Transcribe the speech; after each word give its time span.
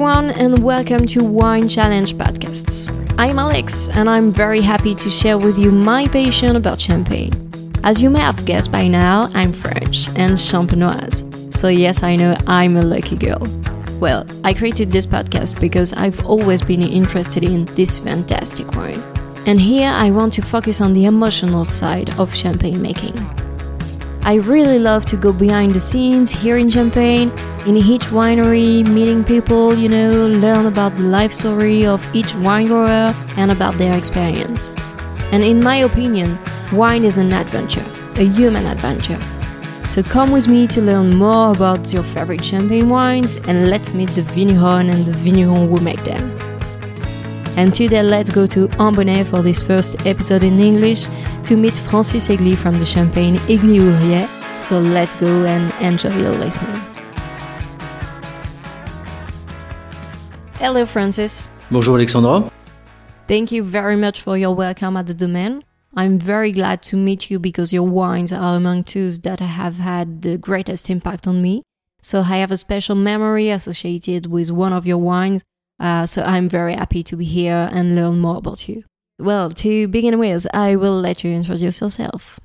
everyone, 0.00 0.30
and 0.30 0.64
welcome 0.64 1.06
to 1.06 1.22
Wine 1.22 1.68
Challenge 1.68 2.14
Podcasts. 2.14 2.88
I'm 3.18 3.38
Alex, 3.38 3.90
and 3.90 4.08
I'm 4.08 4.32
very 4.32 4.62
happy 4.62 4.94
to 4.94 5.10
share 5.10 5.36
with 5.36 5.58
you 5.58 5.70
my 5.70 6.06
passion 6.08 6.56
about 6.56 6.80
champagne. 6.80 7.32
As 7.84 8.00
you 8.00 8.08
may 8.08 8.20
have 8.20 8.46
guessed 8.46 8.72
by 8.72 8.88
now, 8.88 9.28
I'm 9.34 9.52
French 9.52 10.08
and 10.16 10.38
champenoise. 10.38 11.22
So, 11.54 11.68
yes, 11.68 12.02
I 12.02 12.16
know 12.16 12.34
I'm 12.46 12.78
a 12.78 12.82
lucky 12.82 13.14
girl. 13.14 13.46
Well, 14.00 14.26
I 14.42 14.54
created 14.54 14.90
this 14.90 15.04
podcast 15.04 15.60
because 15.60 15.92
I've 15.92 16.24
always 16.24 16.62
been 16.62 16.80
interested 16.80 17.42
in 17.42 17.66
this 17.66 17.98
fantastic 17.98 18.74
wine. 18.74 19.02
And 19.46 19.60
here 19.60 19.90
I 19.92 20.10
want 20.12 20.32
to 20.34 20.40
focus 20.40 20.80
on 20.80 20.94
the 20.94 21.04
emotional 21.04 21.66
side 21.66 22.18
of 22.18 22.34
champagne 22.34 22.80
making. 22.80 23.39
I 24.30 24.34
really 24.34 24.78
love 24.78 25.06
to 25.06 25.16
go 25.16 25.32
behind 25.32 25.74
the 25.74 25.80
scenes 25.80 26.30
here 26.30 26.56
in 26.56 26.70
Champagne, 26.70 27.30
in 27.66 27.76
each 27.76 28.04
winery, 28.14 28.86
meeting 28.86 29.24
people, 29.24 29.74
you 29.74 29.88
know, 29.88 30.28
learn 30.28 30.66
about 30.66 30.94
the 30.94 31.02
life 31.02 31.32
story 31.32 31.84
of 31.84 32.00
each 32.14 32.32
wine 32.36 32.68
grower 32.68 33.12
and 33.36 33.50
about 33.50 33.74
their 33.74 33.98
experience. 33.98 34.76
And 35.32 35.42
in 35.42 35.58
my 35.58 35.78
opinion, 35.78 36.38
wine 36.72 37.02
is 37.02 37.18
an 37.18 37.32
adventure, 37.32 37.84
a 38.18 38.22
human 38.22 38.66
adventure. 38.66 39.20
So 39.88 40.00
come 40.00 40.30
with 40.30 40.46
me 40.46 40.68
to 40.68 40.80
learn 40.80 41.10
more 41.16 41.50
about 41.50 41.92
your 41.92 42.04
favorite 42.04 42.44
champagne 42.44 42.88
wines 42.88 43.36
and 43.48 43.68
let's 43.68 43.94
meet 43.94 44.10
the 44.10 44.22
vigneron 44.22 44.90
and 44.90 45.04
the 45.04 45.12
vigneron 45.12 45.68
who 45.68 45.80
make 45.80 46.04
them. 46.04 46.49
And 47.56 47.74
today, 47.74 48.02
let's 48.02 48.30
go 48.30 48.46
to 48.46 48.68
Ambonnay 48.78 49.26
for 49.26 49.42
this 49.42 49.62
first 49.62 50.06
episode 50.06 50.44
in 50.44 50.60
English 50.60 51.06
to 51.44 51.56
meet 51.56 51.78
Francis 51.78 52.28
Egly 52.28 52.56
from 52.56 52.78
the 52.78 52.86
Champagne 52.86 53.36
Egly-Ouriet. 53.48 54.28
So 54.62 54.78
let's 54.78 55.14
go 55.14 55.44
and 55.44 55.72
enjoy 55.80 56.16
your 56.16 56.36
listening. 56.38 56.80
Hello, 60.54 60.86
Francis. 60.86 61.50
Bonjour, 61.70 61.96
Alexandra. 61.96 62.50
Thank 63.26 63.52
you 63.52 63.62
very 63.62 63.96
much 63.96 64.22
for 64.22 64.38
your 64.38 64.54
welcome 64.54 64.96
at 64.96 65.06
the 65.06 65.14
domain. 65.14 65.62
I'm 65.96 66.18
very 66.18 66.52
glad 66.52 66.82
to 66.84 66.96
meet 66.96 67.30
you 67.30 67.38
because 67.38 67.72
your 67.72 67.82
wines 67.82 68.32
are 68.32 68.56
among 68.56 68.84
those 68.94 69.20
that 69.20 69.40
have 69.40 69.78
had 69.78 70.22
the 70.22 70.38
greatest 70.38 70.88
impact 70.88 71.26
on 71.26 71.42
me. 71.42 71.62
So 72.00 72.20
I 72.20 72.38
have 72.38 72.52
a 72.52 72.56
special 72.56 72.94
memory 72.94 73.50
associated 73.50 74.26
with 74.26 74.50
one 74.50 74.72
of 74.72 74.86
your 74.86 74.98
wines 74.98 75.42
uh, 75.80 76.06
so 76.06 76.22
I'm 76.22 76.48
very 76.48 76.74
happy 76.74 77.02
to 77.04 77.16
be 77.16 77.24
here 77.24 77.68
and 77.72 77.94
learn 77.94 78.20
more 78.20 78.36
about 78.36 78.68
you. 78.68 78.84
Well, 79.18 79.50
to 79.50 79.88
begin 79.88 80.18
with, 80.18 80.46
I 80.54 80.76
will 80.76 80.98
let 81.00 81.24
you 81.24 81.30
introduce 81.32 81.80
yourself. 81.80 82.38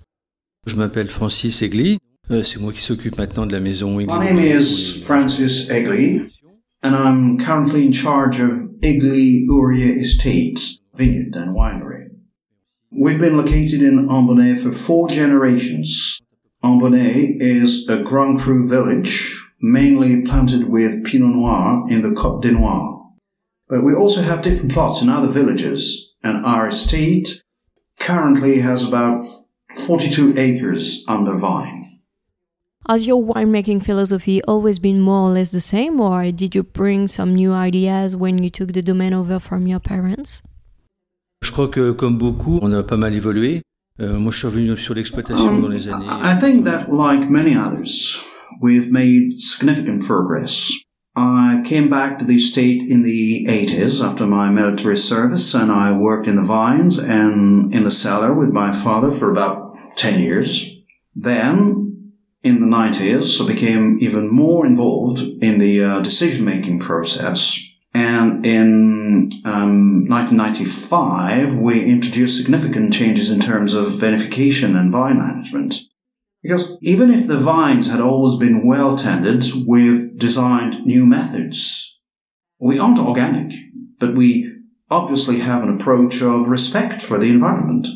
Je 0.65 0.75
m'appelle 0.75 1.09
Francis 1.09 1.61
Egly. 1.61 1.99
Euh, 2.31 2.43
c'est 2.43 2.59
moi 2.59 2.73
qui 2.73 2.81
s'occupe 2.81 3.17
maintenant 3.17 3.45
de 3.45 3.53
la 3.53 3.59
maison 3.59 3.99
Egly. 3.99 4.07
My 4.07 4.25
name 4.25 4.39
is 4.39 5.03
Francis 5.05 5.69
Egly, 5.69 6.27
and 6.81 6.95
I'm 6.95 7.37
currently 7.37 7.85
in 7.85 7.91
charge 7.91 8.39
of 8.39 8.51
Egly-Ouriet 8.81 9.97
Estates, 9.97 10.79
vineyard 10.95 11.35
and 11.35 11.55
winery. 11.55 12.09
We've 12.91 13.19
been 13.19 13.37
located 13.37 13.83
in 13.83 14.07
Ambonnay 14.07 14.57
for 14.57 14.71
four 14.71 15.07
generations. 15.07 16.21
Ambonnay 16.63 17.37
is 17.39 17.87
a 17.89 18.01
Grand 18.01 18.39
Cru 18.39 18.67
village, 18.67 19.39
mainly 19.61 20.21
planted 20.23 20.67
with 20.67 21.03
Pinot 21.05 21.35
Noir 21.35 21.85
in 21.89 22.01
the 22.01 22.09
Côte 22.09 22.41
des 22.41 22.51
Noirs. 22.51 22.94
But 23.67 23.83
we 23.83 23.93
also 23.93 24.21
have 24.21 24.41
different 24.41 24.71
plots 24.71 25.01
in 25.01 25.09
other 25.09 25.27
villages, 25.27 26.15
and 26.23 26.45
our 26.45 26.67
estate 26.67 27.43
currently 27.99 28.59
has 28.59 28.83
about 28.83 29.25
42 29.87 30.35
acres 30.37 31.03
under 31.07 31.35
vine. 31.35 31.99
Has 32.87 33.07
your 33.07 33.23
winemaking 33.23 33.83
philosophy 33.83 34.43
always 34.43 34.77
been 34.77 35.01
more 35.01 35.29
or 35.29 35.33
less 35.33 35.49
the 35.49 35.59
same, 35.59 35.99
or 35.99 36.31
did 36.31 36.53
you 36.53 36.61
bring 36.61 37.07
some 37.07 37.33
new 37.33 37.51
ideas 37.51 38.15
when 38.15 38.43
you 38.43 38.51
took 38.51 38.73
the 38.73 38.83
domain 38.83 39.13
over 39.13 39.39
from 39.39 39.65
your 39.65 39.79
parents? 39.79 40.43
Je 41.41 41.51
crois 41.51 41.67
que, 41.67 41.93
comme 41.93 42.17
beaucoup, 42.19 42.59
on 42.61 42.71
a 42.73 42.83
pas 42.83 42.97
mal 42.97 43.15
évolué. 43.15 43.61
Euh, 43.99 44.19
moi, 44.19 44.31
je 44.31 44.37
suis 44.37 44.47
revenu 44.47 44.77
sur 44.77 44.93
l'exploitation 44.93 45.47
um, 45.47 45.61
dans 45.61 45.67
les 45.69 45.87
années. 45.87 46.05
I 46.05 46.35
think 46.39 46.65
that, 46.65 46.91
like 46.91 47.29
many 47.29 47.55
others, 47.55 48.21
we've 48.61 48.91
made 48.91 49.39
significant 49.39 50.05
progress. 50.05 50.71
I 51.15 51.61
came 51.63 51.89
back 51.89 52.19
to 52.19 52.25
the 52.25 52.39
state 52.39 52.89
in 52.89 53.03
the 53.03 53.45
80s 53.45 54.05
after 54.05 54.27
my 54.27 54.49
military 54.49 54.97
service, 54.97 55.53
and 55.53 55.71
I 55.71 55.93
worked 55.93 56.27
in 56.27 56.35
the 56.35 56.41
vines 56.41 56.97
and 56.97 57.73
in 57.73 57.85
the 57.85 57.91
cellar 57.91 58.33
with 58.33 58.51
my 58.51 58.73
father 58.73 59.11
for 59.11 59.31
about 59.31 59.77
10 59.95 60.21
years. 60.21 60.75
Then, 61.15 62.11
in 62.43 62.59
the 62.59 62.67
90s, 62.67 63.41
I 63.41 63.47
became 63.47 63.97
even 64.01 64.29
more 64.29 64.65
involved 64.65 65.21
in 65.41 65.59
the 65.59 65.83
uh, 65.83 65.99
decision 66.01 66.43
making 66.43 66.79
process. 66.79 67.57
And 67.93 68.45
in 68.45 69.29
um, 69.45 70.05
1995, 70.09 71.57
we 71.59 71.85
introduced 71.85 72.35
significant 72.35 72.93
changes 72.93 73.31
in 73.31 73.39
terms 73.39 73.73
of 73.73 73.87
vinification 73.87 74.77
and 74.77 74.91
vine 74.91 75.17
management. 75.17 75.75
Because 76.45 76.77
even 76.83 77.09
if 77.09 77.25
the 77.25 77.39
vines 77.39 77.87
had 77.87 77.99
always 77.99 78.35
been 78.35 78.67
well 78.67 78.95
tended, 78.95 79.43
we've 79.65 80.15
designed 80.15 80.85
new 80.85 81.03
methods. 81.03 81.99
We 82.59 82.77
aren't 82.77 82.99
organic, 82.99 83.51
but 83.97 84.13
we 84.13 84.53
obviously 84.91 85.39
have 85.39 85.63
an 85.63 85.73
approach 85.73 86.21
of 86.21 86.47
respect 86.47 87.01
for 87.01 87.17
the 87.17 87.31
environment. 87.31 87.87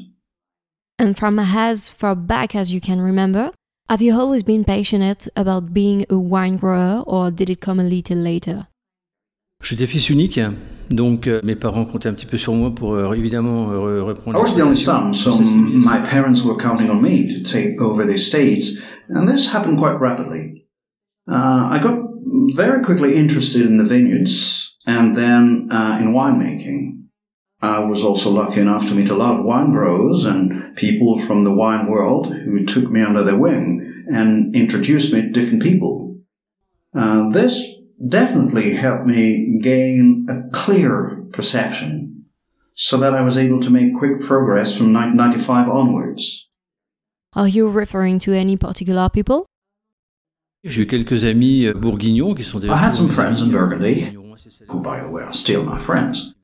And 0.98 1.16
from 1.16 1.38
as 1.38 1.92
far 1.92 2.16
back 2.16 2.56
as 2.56 2.74
you 2.74 2.82
can 2.82 3.00
remember, 3.02 3.52
have 3.88 4.02
you 4.02 4.20
always 4.20 4.42
been 4.42 4.64
passionate 4.64 5.28
about 5.36 5.72
being 5.72 6.08
a 6.10 6.18
wine 6.18 6.58
grower 6.58 7.04
or 7.06 7.30
did 7.30 7.52
it 7.52 7.62
come 7.62 7.80
a 7.80 7.84
little 7.84 8.18
later? 8.18 8.66
J'étais 9.62 9.88
fils 9.88 10.10
unique, 10.10 10.40
donc 10.90 11.28
euh, 11.28 11.40
mes 11.44 11.56
parents 11.56 11.86
comptaient 11.86 12.10
un 12.10 12.14
petit 12.14 12.26
peu 12.26 12.38
sur 12.38 12.54
moi 12.54 12.74
pour 12.74 12.94
euh, 12.94 13.14
évidemment 13.14 13.72
euh, 13.72 14.04
reprendre. 14.04 14.38
I 14.38 14.42
was 14.42 14.56
the 14.56 14.62
only 14.62 14.76
son, 14.76 15.14
so 15.14 15.40
my 15.40 16.00
parents 16.04 16.44
were 16.44 16.58
counting 16.58 16.90
on 16.90 17.02
me 17.02 17.28
to 17.28 17.42
take 17.44 17.82
over 17.82 18.06
the 18.06 18.16
estates, 18.16 18.82
and 19.10 19.28
this 19.28 19.54
happened 19.54 19.78
quite 19.78 20.00
rapidly. 20.00 20.66
Uh, 21.28 21.70
I 21.72 21.80
got 21.80 22.00
very 22.56 22.82
quickly 22.84 23.16
interested 23.16 23.66
in 23.66 23.78
the 23.78 23.84
vineyards 23.84 24.78
and 24.88 25.16
then 25.16 25.70
uh, 25.72 26.00
in 26.02 26.14
winemaking. 26.14 27.06
I 27.62 27.80
was 27.84 28.04
also 28.04 28.30
lucky 28.30 28.62
enough 28.62 28.88
to 28.88 28.96
meet 28.96 29.10
a 29.10 29.16
lot 29.16 29.38
of 29.38 29.46
wine 29.46 29.72
growers 29.72 30.26
and 30.26 30.76
people 30.76 31.20
from 31.20 31.44
the 31.44 31.54
wine 31.54 31.88
world 31.88 32.34
who 32.34 32.66
took 32.66 32.90
me 32.90 33.02
under 33.02 33.22
their 33.22 33.38
wing 33.38 34.06
and 34.08 34.56
introduced 34.56 35.14
me 35.14 35.22
to 35.22 35.30
different 35.30 35.62
people. 35.62 36.18
Uh, 36.96 37.30
this 37.30 37.79
definitely 38.08 38.74
helped 38.74 39.06
me 39.06 39.60
gain 39.62 40.26
a 40.30 40.50
clear 40.52 41.26
perception 41.32 42.26
so 42.74 42.98
that 42.98 43.14
I 43.14 43.22
was 43.22 43.38
able 43.38 43.60
to 43.60 43.70
make 43.70 43.94
quick 43.94 44.22
progress 44.22 44.76
from 44.78 44.94
1995 44.94 45.70
onwards. 45.70 46.50
Are 47.34 47.48
you 47.48 47.68
referring 47.70 48.20
to 48.20 48.34
any 48.34 48.58
particular 48.58 49.10
people? 49.10 49.46
J'ai 50.64 50.82
eu 50.82 50.86
quelques 50.88 51.24
amis 51.24 51.68
euh, 51.68 51.74
bourguignons 51.74 52.36
qui 52.36 52.44
sont 52.44 52.60
I 52.64 52.76
had 52.76 52.94
some 52.94 53.10
friends 53.10 53.42
in 53.42 53.50
Burgundy, 53.50 54.14
who 54.68 54.82
by 54.82 55.00
the 55.00 55.10
way 55.10 55.24
are 55.24 55.34
still 55.34 55.64
my 55.64 55.80
friends. 55.80 56.36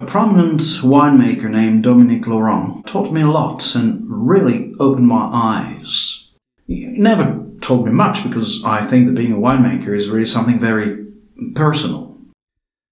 A 0.00 0.06
prominent 0.06 0.60
winemaker 0.82 1.48
named 1.50 1.84
Dominique 1.84 2.26
Laurent 2.26 2.84
taught 2.86 3.12
me 3.12 3.20
a 3.20 3.28
lot 3.28 3.76
and 3.76 4.02
really 4.08 4.72
opened 4.80 5.06
my 5.06 5.28
eyes. 5.32 6.32
He 6.66 6.86
never 6.86 7.39
told 7.60 7.86
me 7.86 7.92
much 7.92 8.22
because 8.24 8.64
I 8.64 8.80
think 8.80 9.06
that 9.06 9.14
being 9.14 9.32
a 9.32 9.36
winemaker 9.36 9.94
is 9.94 10.08
really 10.08 10.26
something 10.26 10.58
very 10.58 11.06
personal. 11.54 12.18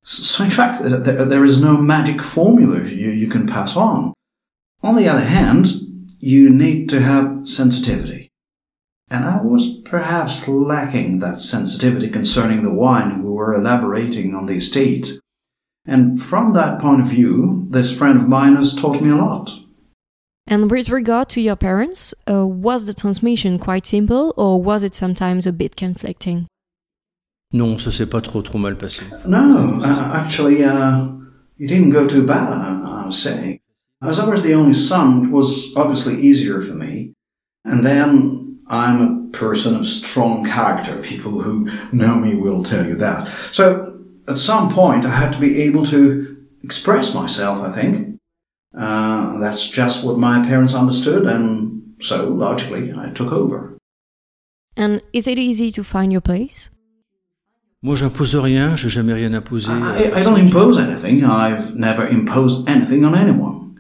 So, 0.03 0.45
in 0.45 0.51
fact, 0.51 0.83
uh, 0.83 0.99
there 0.99 1.45
is 1.45 1.61
no 1.61 1.77
magic 1.77 2.23
formula 2.23 2.83
you, 2.83 3.11
you 3.11 3.29
can 3.29 3.47
pass 3.47 3.77
on. 3.77 4.15
On 4.83 4.95
the 4.95 5.09
other 5.09 5.25
hand, 5.25 5.67
you 6.21 6.51
need 6.51 6.89
to 6.91 7.01
have 7.01 7.47
sensitivity. 7.47 8.31
And 9.11 9.25
I 9.25 9.41
was 9.43 9.81
perhaps 9.85 10.47
lacking 10.49 11.19
that 11.21 11.41
sensitivity 11.41 12.09
concerning 12.09 12.63
the 12.63 12.73
wine 12.73 13.23
we 13.23 13.31
were 13.31 13.55
elaborating 13.55 14.35
on 14.35 14.47
the 14.47 14.57
estate. 14.57 15.13
And 15.87 16.23
from 16.23 16.53
that 16.53 16.79
point 16.79 17.01
of 17.01 17.07
view, 17.09 17.67
this 17.71 17.97
friend 17.97 18.19
of 18.19 18.29
mine 18.29 18.57
has 18.57 18.75
taught 18.75 19.01
me 19.01 19.11
a 19.11 19.17
lot. 19.17 19.51
And 20.51 20.71
with 20.71 20.89
regard 20.89 21.29
to 21.31 21.43
your 21.43 21.57
parents, 21.57 22.15
uh, 22.27 22.47
was 22.47 22.87
the 22.87 22.95
transmission 22.95 23.59
quite 23.59 23.85
simple 23.85 24.33
or 24.39 24.63
was 24.63 24.83
it 24.83 24.95
sometimes 24.95 25.47
a 25.47 25.53
bit 25.53 25.77
conflicting? 25.77 26.47
Non, 27.53 27.79
ça 27.79 27.93
s'est 27.93 28.07
pas 28.07 28.23
trop 28.23 28.43
trop 28.43 28.59
mal 28.59 28.75
passé. 28.75 29.03
No, 29.27 29.81
uh, 29.83 30.13
actually, 30.15 30.65
uh, 30.65 31.09
it 31.59 31.67
didn't 31.69 31.91
go 31.91 32.07
too 32.07 32.27
bad, 32.27 32.53
I, 32.53 33.03
I 33.03 33.05
would 33.05 33.15
say. 33.15 33.61
As 34.03 34.19
I 34.19 34.29
was 34.29 34.43
the 34.43 34.55
only 34.55 34.75
son, 34.75 35.27
it 35.27 35.31
was 35.31 35.75
obviously 35.77 36.15
easier 36.15 36.61
for 36.63 36.75
me. 36.75 37.13
And 37.65 37.85
then 37.85 38.61
I'm 38.69 39.01
a 39.01 39.31
person 39.33 39.77
of 39.77 39.87
strong 39.87 40.47
character. 40.47 40.97
People 41.03 41.41
who 41.43 41.69
know 41.93 42.17
me 42.17 42.35
will 42.35 42.63
tell 42.63 42.87
you 42.87 42.97
that. 42.97 43.29
So 43.51 43.99
at 44.29 44.39
some 44.39 44.71
point, 44.71 45.05
I 45.05 45.11
had 45.11 45.33
to 45.33 45.39
be 45.39 45.63
able 45.63 45.85
to 45.87 46.37
express 46.63 47.15
myself, 47.15 47.61
I 47.61 47.73
think. 47.73 48.08
Uh, 48.79 49.39
that's 49.39 49.69
just 49.69 50.07
what 50.07 50.19
my 50.19 50.47
parents 50.47 50.75
understood, 50.75 51.27
and 51.27 51.95
so 51.99 52.29
logically 52.29 52.93
I 52.93 53.11
took 53.11 53.33
over. 53.33 53.77
And 54.77 55.03
is 55.13 55.27
it 55.27 55.39
easy 55.39 55.73
to 55.73 55.83
find 55.83 56.13
your 56.13 56.21
place? 56.21 56.71
Moi, 57.83 57.95
j'impose 57.97 58.35
rien, 58.43 58.77
j'ai 58.77 58.89
jamais 58.89 59.15
rien 59.15 59.35
imposé. 59.35 59.71
I, 59.71 60.21
I 60.21 60.23
don't 60.23 60.39
impose 60.39 60.79
anything. 60.79 61.25
I've 61.25 61.75
never 61.77 62.07
imposed 62.07 62.69
anything 62.69 63.05
on 63.05 63.15
anyone. 63.17 63.77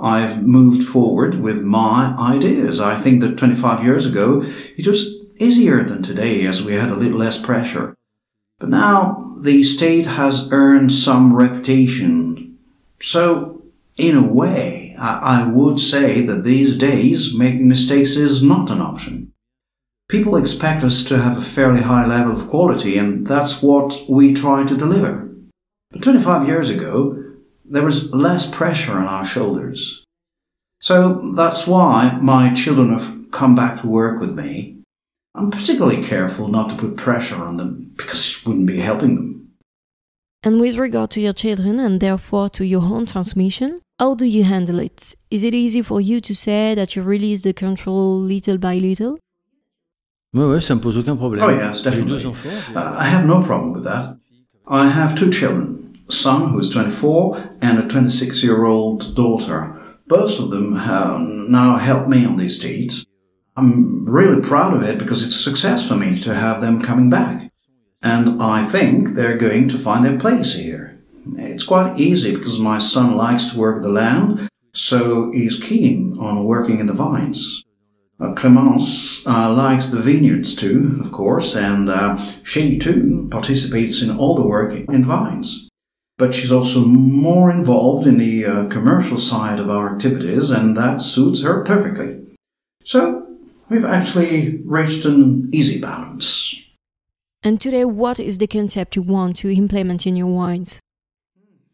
I've 0.00 0.46
moved 0.46 0.82
forward 0.82 1.34
with 1.36 1.62
my 1.62 2.14
ideas. 2.18 2.80
I 2.80 2.96
think 2.96 3.20
that 3.20 3.36
25 3.36 3.84
years 3.84 4.06
ago 4.06 4.42
it 4.76 4.86
was 4.86 5.20
easier 5.38 5.82
than 5.84 6.02
today 6.02 6.46
as 6.46 6.64
we 6.64 6.74
had 6.74 6.90
a 6.90 6.96
little 6.96 7.18
less 7.18 7.40
pressure. 7.40 7.94
But 8.58 8.68
now 8.68 9.26
the 9.42 9.62
state 9.62 10.06
has 10.06 10.52
earned 10.52 10.92
some 10.92 11.34
reputation. 11.34 12.56
So, 13.00 13.59
in 14.00 14.16
a 14.16 14.32
way, 14.32 14.94
I, 14.98 15.46
would 15.46 15.78
say 15.78 16.22
that 16.22 16.44
these 16.44 16.76
days 16.76 17.36
making 17.36 17.68
mistakes 17.68 18.16
is 18.16 18.42
not 18.42 18.70
an 18.70 18.80
option. 18.80 19.32
People 20.08 20.36
expect 20.36 20.82
us 20.82 21.04
to 21.04 21.18
have 21.18 21.38
a 21.38 21.42
fairly 21.42 21.82
high 21.82 22.06
level 22.06 22.32
of 22.32 22.48
quality, 22.48 22.98
and 22.98 23.26
that's 23.26 23.62
what 23.62 24.04
we 24.08 24.34
try 24.34 24.64
to 24.64 24.76
deliver. 24.76 25.30
But 25.90 26.02
25 26.02 26.48
years 26.48 26.68
ago, 26.68 27.22
there 27.64 27.84
was 27.84 28.12
less 28.12 28.50
pressure 28.50 28.92
on 28.92 29.04
our 29.06 29.24
shoulders. 29.24 30.04
So 30.80 31.32
that's 31.34 31.66
why 31.66 32.18
my 32.20 32.52
children 32.54 32.92
have 32.92 33.30
come 33.30 33.54
back 33.54 33.80
to 33.80 33.86
work 33.86 34.20
with 34.20 34.36
me. 34.36 34.78
I'm 35.34 35.50
particularly 35.50 36.02
careful 36.02 36.48
not 36.48 36.70
to 36.70 36.76
put 36.76 36.96
pressure 36.96 37.36
on 37.36 37.56
them 37.56 37.92
because 37.96 38.36
it 38.36 38.46
wouldn't 38.46 38.66
be 38.66 38.78
helping 38.78 39.14
them. 39.14 39.52
And 40.42 40.58
with 40.58 40.76
regard 40.76 41.10
to 41.12 41.20
your 41.20 41.34
children 41.34 41.78
and 41.78 42.00
therefore 42.00 42.48
to 42.50 42.64
your 42.64 42.82
own 42.82 43.06
transmission, 43.06 43.82
how 44.00 44.14
do 44.14 44.24
you 44.24 44.44
handle 44.44 44.78
it? 44.80 45.14
Is 45.30 45.44
it 45.44 45.54
easy 45.54 45.82
for 45.82 46.00
you 46.00 46.20
to 46.22 46.34
say 46.34 46.74
that 46.74 46.96
you 46.96 47.02
release 47.02 47.42
the 47.42 47.52
control 47.52 48.18
little 48.18 48.56
by 48.56 48.78
little? 48.78 49.18
Ouais, 50.32 50.46
ouais, 50.48 50.60
ça 50.60 50.74
me 50.74 50.80
pose 50.80 50.96
aucun 50.96 51.16
problème. 51.16 51.44
Oh, 51.44 51.50
yes, 51.50 51.82
definitely. 51.82 52.24
Uh, 52.24 52.94
I 52.96 53.04
have 53.04 53.26
no 53.26 53.42
problem 53.42 53.72
with 53.72 53.84
that. 53.84 54.16
I 54.66 54.86
have 54.88 55.14
two 55.14 55.30
children, 55.30 55.92
a 56.08 56.12
son 56.12 56.50
who 56.50 56.58
is 56.60 56.70
24 56.70 57.36
and 57.62 57.78
a 57.78 57.88
26 57.88 58.42
year 58.42 58.64
old 58.64 59.14
daughter. 59.14 59.76
Both 60.06 60.38
of 60.38 60.50
them 60.50 60.76
have 60.76 61.20
now 61.20 61.76
helped 61.76 62.08
me 62.08 62.24
on 62.24 62.36
these 62.38 62.58
deeds. 62.58 63.04
I'm 63.56 64.06
really 64.06 64.40
proud 64.40 64.72
of 64.72 64.82
it 64.82 64.98
because 64.98 65.22
it's 65.22 65.34
a 65.34 65.42
success 65.42 65.86
for 65.86 65.96
me 65.96 66.16
to 66.20 66.32
have 66.34 66.62
them 66.62 66.80
coming 66.80 67.10
back. 67.10 67.50
And 68.02 68.40
I 68.40 68.62
think 68.62 69.10
they're 69.10 69.36
going 69.36 69.68
to 69.68 69.78
find 69.78 70.04
their 70.04 70.18
place 70.18 70.54
here. 70.54 70.99
It's 71.36 71.64
quite 71.64 71.98
easy 71.98 72.34
because 72.34 72.58
my 72.58 72.78
son 72.78 73.16
likes 73.16 73.46
to 73.46 73.58
work 73.58 73.82
the 73.82 73.88
land, 73.88 74.48
so 74.72 75.30
he's 75.32 75.62
keen 75.62 76.16
on 76.18 76.44
working 76.44 76.78
in 76.78 76.86
the 76.86 76.92
vines. 76.92 77.64
Uh, 78.20 78.34
Clemence 78.34 79.26
uh, 79.26 79.52
likes 79.54 79.86
the 79.86 80.00
vineyards 80.00 80.54
too, 80.54 80.98
of 81.00 81.10
course, 81.10 81.56
and 81.56 81.88
uh, 81.88 82.18
she 82.42 82.78
too 82.78 83.26
participates 83.30 84.02
in 84.02 84.16
all 84.16 84.34
the 84.34 84.46
work 84.46 84.74
in 84.74 85.00
the 85.02 85.06
vines. 85.06 85.70
But 86.18 86.34
she's 86.34 86.52
also 86.52 86.84
more 86.84 87.50
involved 87.50 88.06
in 88.06 88.18
the 88.18 88.44
uh, 88.44 88.68
commercial 88.68 89.16
side 89.16 89.58
of 89.58 89.70
our 89.70 89.94
activities, 89.94 90.50
and 90.50 90.76
that 90.76 91.00
suits 91.00 91.42
her 91.42 91.64
perfectly. 91.64 92.20
So 92.84 93.26
we've 93.70 93.86
actually 93.86 94.60
reached 94.66 95.06
an 95.06 95.48
easy 95.54 95.80
balance. 95.80 96.62
And 97.42 97.58
today, 97.58 97.86
what 97.86 98.20
is 98.20 98.36
the 98.36 98.46
concept 98.46 98.96
you 98.96 99.02
want 99.02 99.36
to 99.38 99.48
implement 99.50 100.06
in 100.06 100.14
your 100.14 100.26
wines? 100.26 100.78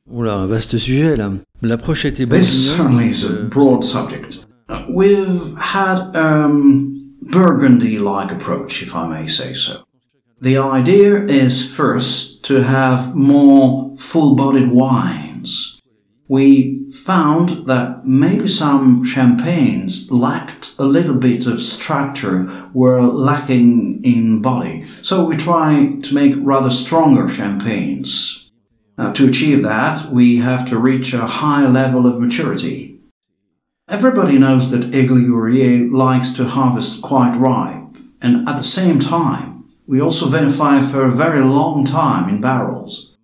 Oula, 0.09 0.37
un 0.37 0.47
vaste 0.47 0.79
sujet 0.79 1.17
là. 1.17 1.33
L'approche 1.63 2.05
a 2.05 2.09
été 2.09 2.27
This 2.27 2.77
certainly 2.77 3.11
is 3.11 3.25
a 3.25 3.41
euh, 3.41 3.49
broad 3.49 3.83
subject. 3.83 4.47
We've 4.89 5.55
had 5.59 5.99
um, 6.15 7.15
Burgundy-like 7.23 8.31
approach, 8.31 8.83
if 8.83 8.95
I 8.95 9.09
may 9.09 9.27
say 9.27 9.53
so. 9.53 9.85
The 10.41 10.59
idea 10.59 11.25
is 11.25 11.75
first 11.75 12.45
to 12.45 12.63
have 12.63 13.15
more 13.15 13.97
full-bodied 13.97 14.71
wines. 14.71 15.81
We 16.29 16.91
found 16.93 17.67
that 17.67 18.05
maybe 18.05 18.49
some 18.49 19.03
champagnes 19.05 20.11
lacked 20.11 20.75
a 20.79 20.85
little 20.85 21.15
bit 21.15 21.47
of 21.47 21.61
structure, 21.61 22.49
were 22.75 23.01
lacking 23.03 24.05
in 24.05 24.43
body. 24.43 24.85
So 25.03 25.25
we 25.25 25.37
try 25.37 25.97
to 26.03 26.15
make 26.15 26.35
rather 26.39 26.71
stronger 26.71 27.29
champagnes. 27.29 28.46
Now, 28.99 29.13
to 29.13 29.29
achieve 29.29 29.63
that, 29.63 30.11
we 30.11 30.37
have 30.39 30.67
to 30.69 30.79
reach 30.79 31.13
a 31.13 31.27
high 31.27 31.67
level 31.67 32.07
of 32.07 32.21
maturity. 32.21 32.99
Everybody 33.89 34.39
knows 34.39 34.71
that 34.71 34.91
Egly 34.93 35.91
likes 35.93 36.33
to 36.33 36.45
harvest 36.45 37.03
quite 37.03 37.37
ripe, 37.37 37.97
and 38.23 38.49
at 38.49 38.57
the 38.57 38.65
same 38.65 38.99
time, 38.99 39.65
we 39.87 40.01
also 40.01 40.27
vinify 40.27 40.83
for 40.83 41.05
a 41.05 41.13
very 41.13 41.41
long 41.41 41.85
time 41.85 42.29
in 42.29 42.41
barrels. 42.41 43.17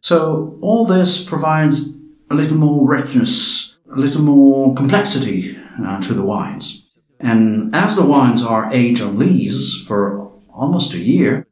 So 0.00 0.58
all 0.60 0.84
this 0.84 1.24
provides 1.24 1.96
a 2.30 2.34
little 2.34 2.58
more 2.58 2.88
richness, 2.88 3.78
a 3.94 3.98
little 3.98 4.22
more 4.22 4.74
complexity 4.74 5.56
uh, 5.80 6.00
to 6.02 6.14
the 6.14 6.24
wines. 6.24 6.88
And 7.20 7.74
as 7.74 7.94
the 7.94 8.04
wines 8.04 8.42
are 8.42 8.72
aged 8.72 9.00
on 9.00 9.18
lees 9.18 9.82
for 9.86 10.32
almost 10.52 10.92
a 10.92 10.98
year, 10.98 11.46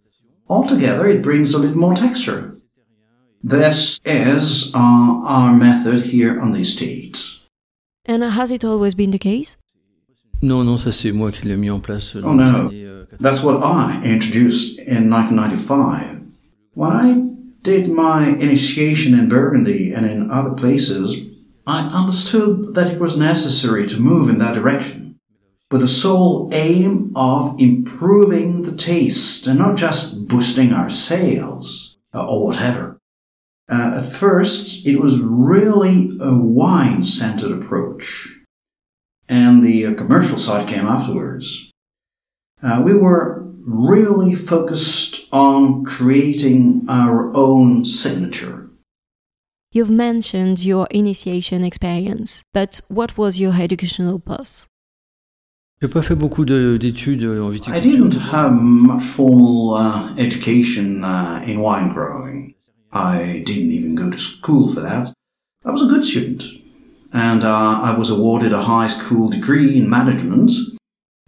altogether 0.49 1.06
it 1.06 1.23
brings 1.23 1.55
a 1.55 1.58
little 1.58 1.78
more 1.78 1.94
texture. 1.94 2.59
This 3.42 4.00
is 4.04 4.72
uh, 4.75 4.78
our 5.25 5.54
method 5.54 6.04
here 6.04 6.38
on 6.40 6.52
the 6.52 6.60
estate. 6.60 7.19
And 8.06 8.22
has 8.22 8.50
it 8.50 8.64
always 8.64 8.94
been 8.94 9.10
the 9.12 9.19
case? 9.19 9.56
No, 10.42 10.62
non, 10.62 10.76
ça 10.78 10.92
c'est 10.92 11.12
moi 11.12 11.31
qui 11.32 11.46
l'ai 11.46 11.56
mis 11.56 11.70
en 11.70 11.81
place. 11.81 12.14
euh, 12.16 12.22
Oh, 12.25 12.34
no. 12.34 12.42
années, 12.42 12.84
euh, 12.87 13.04
80. 13.12 13.19
That's 13.20 13.42
what 13.42 13.62
I 13.62 14.00
introduced 14.04 14.78
in 14.81 15.08
1995. 15.10 16.20
When 16.75 16.92
I 16.92 17.14
did 17.62 17.88
my 17.88 18.26
initiation 18.40 19.14
in 19.14 19.28
Burgundy 19.28 19.92
and 19.92 20.06
in 20.06 20.31
other 20.31 20.54
places, 20.54 21.14
I 21.66 21.81
understood 21.92 22.75
that 22.75 22.90
it 22.90 22.98
was 22.98 23.16
necessary 23.16 23.87
to 23.88 24.00
move 24.00 24.31
in 24.31 24.38
that 24.38 24.54
direction, 24.54 25.16
with 25.70 25.82
the 25.82 25.88
sole 25.88 26.48
aim 26.52 27.12
of 27.14 27.54
improving 27.60 28.62
the 28.62 28.72
taste 28.76 29.46
and 29.46 29.58
not 29.58 29.76
just 29.76 30.26
boosting 30.26 30.72
our 30.72 30.88
sales 30.90 31.96
uh, 32.14 32.25
or 32.26 32.46
whatever. 32.46 32.89
Uh, 33.70 34.00
at 34.02 34.06
first, 34.06 34.84
it 34.87 34.99
was 35.00 35.20
really 35.20 36.11
a 36.20 36.34
wine 36.34 37.05
centered 37.05 37.52
approach, 37.52 38.28
and 39.28 39.62
the 39.62 39.87
uh, 39.87 39.94
commercial 39.94 40.37
side 40.37 40.67
came 40.67 40.87
afterwards. 40.87 41.70
Uh, 42.62 42.82
we 42.84 42.93
were 42.93 43.46
really 43.64 44.34
focused 44.34 45.28
on 45.32 45.84
creating 45.84 46.85
our 46.88 47.30
own 47.35 47.85
signature. 47.85 48.68
You've 49.73 49.90
mentioned 49.92 50.64
your 50.64 50.88
initiation 50.90 51.62
experience, 51.62 52.42
but 52.52 52.80
what 52.88 53.16
was 53.16 53.38
your 53.38 53.52
educational 53.54 54.18
path? 54.18 54.66
J'ai 55.80 55.88
pas 55.88 56.02
fait 56.02 56.16
beaucoup 56.16 56.44
de- 56.44 56.76
d'études 56.76 57.23
euh, 57.23 57.40
en 57.42 57.52
I 57.73 57.80
didn't 57.80 58.14
have 58.33 58.52
much 58.52 59.02
formal 59.02 59.75
uh, 59.76 60.14
education 60.18 61.02
uh, 61.04 61.40
in 61.47 61.61
wine 61.61 61.88
growing. 61.94 62.54
I 62.92 63.42
didn't 63.44 63.70
even 63.70 63.94
go 63.94 64.11
to 64.11 64.18
school 64.18 64.73
for 64.73 64.80
that. 64.80 65.12
I 65.64 65.70
was 65.70 65.82
a 65.82 65.87
good 65.87 66.04
student, 66.04 66.44
and 67.12 67.44
uh, 67.44 67.80
I 67.82 67.97
was 67.97 68.11
awarded 68.11 68.52
a 68.52 68.62
high 68.62 68.88
school 68.88 69.28
degree 69.28 69.76
in 69.76 69.88
management. 69.88 70.50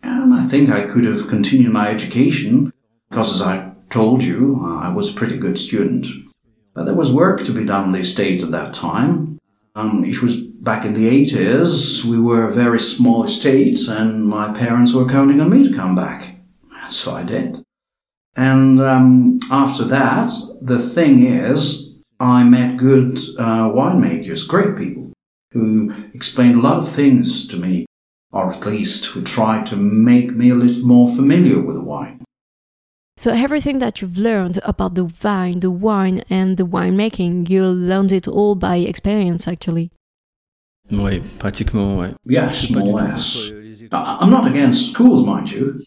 And 0.02 0.34
I 0.34 0.44
think 0.44 0.68
I 0.68 0.86
could 0.86 1.04
have 1.04 1.28
continued 1.28 1.72
my 1.72 1.88
education 1.88 2.72
because, 3.10 3.34
as 3.34 3.42
I 3.42 3.72
told 3.90 4.24
you, 4.24 4.58
I 4.62 4.92
was 4.92 5.10
a 5.10 5.14
pretty 5.14 5.36
good 5.36 5.58
student. 5.58 6.06
But 6.74 6.84
there 6.84 6.94
was 6.94 7.12
work 7.12 7.44
to 7.44 7.52
be 7.52 7.64
done 7.64 7.86
in 7.86 7.92
the 7.92 8.00
estate 8.00 8.42
at 8.42 8.50
that 8.50 8.72
time. 8.72 9.38
Um, 9.74 10.04
it 10.04 10.22
was 10.22 10.40
back 10.40 10.84
in 10.84 10.94
the 10.94 11.08
80s. 11.26 12.04
We 12.04 12.18
were 12.18 12.44
a 12.44 12.52
very 12.52 12.80
small 12.80 13.24
estate, 13.24 13.86
and 13.88 14.26
my 14.26 14.52
parents 14.52 14.92
were 14.92 15.08
counting 15.08 15.40
on 15.40 15.50
me 15.50 15.68
to 15.68 15.74
come 15.74 15.94
back. 15.94 16.36
So 16.88 17.12
I 17.12 17.22
did. 17.22 17.62
And 18.36 18.80
um, 18.80 19.38
after 19.50 19.84
that, 19.84 20.32
the 20.60 20.78
thing 20.78 21.20
is, 21.26 21.94
I 22.18 22.44
met 22.44 22.76
good 22.78 23.18
uh, 23.38 23.70
winemakers, 23.70 24.46
great 24.48 24.76
people, 24.76 25.12
who 25.52 25.92
explained 26.14 26.56
a 26.56 26.60
lot 26.62 26.78
of 26.78 26.88
things 26.88 27.46
to 27.48 27.56
me, 27.56 27.84
or 28.32 28.50
at 28.50 28.64
least 28.64 29.06
who 29.06 29.22
tried 29.22 29.66
to 29.66 29.76
make 29.76 30.34
me 30.34 30.50
a 30.50 30.54
little 30.54 30.86
more 30.86 31.08
familiar 31.08 31.60
with 31.60 31.76
the 31.76 31.84
wine. 31.84 32.20
So 33.18 33.30
everything 33.30 33.78
that 33.80 34.00
you've 34.00 34.16
learned 34.16 34.58
about 34.64 34.94
the 34.94 35.04
vine, 35.04 35.60
the 35.60 35.70
wine, 35.70 36.22
and 36.30 36.56
the 36.56 36.64
winemaking, 36.66 37.50
you 37.50 37.66
learned 37.66 38.10
it 38.12 38.26
all 38.26 38.54
by 38.54 38.76
experience, 38.76 39.46
actually. 39.46 39.90
Oui, 40.90 41.22
pratiquement, 41.38 41.98
ouais. 41.98 42.14
Yes, 42.26 42.62
Je 42.62 42.66
sais 42.68 42.72
pas 42.74 42.80
more 42.84 42.94
or 42.94 43.02
less. 43.02 43.48
pourquoi, 43.50 43.62
les 43.62 43.82
écoles- 43.82 43.92
I- 43.92 44.18
I'm 44.20 44.30
not 44.30 44.46
against 44.46 44.92
schools, 44.92 45.24
mind 45.26 45.50
you, 45.50 45.78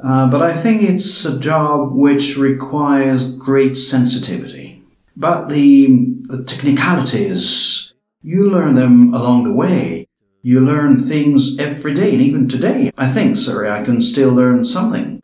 uh, 0.00 0.30
but 0.30 0.42
I 0.42 0.52
think 0.52 0.82
it's 0.82 1.24
a 1.24 1.38
job 1.38 1.92
which 1.92 2.36
requires 2.36 3.34
great 3.34 3.76
sensitivity. 3.76 4.82
But 5.16 5.48
the, 5.48 5.88
the 6.28 6.44
technicalities, 6.44 7.94
you 8.22 8.48
learn 8.48 8.74
them 8.76 9.12
along 9.12 9.44
the 9.44 9.52
way. 9.52 10.06
You 10.42 10.60
learn 10.60 11.02
things 11.02 11.58
every 11.58 11.92
day, 11.94 12.12
and 12.12 12.22
even 12.22 12.48
today, 12.48 12.92
I 12.96 13.08
think, 13.08 13.36
sorry, 13.36 13.68
I 13.68 13.84
can 13.84 14.00
still 14.00 14.30
learn 14.32 14.64
something. 14.64 15.20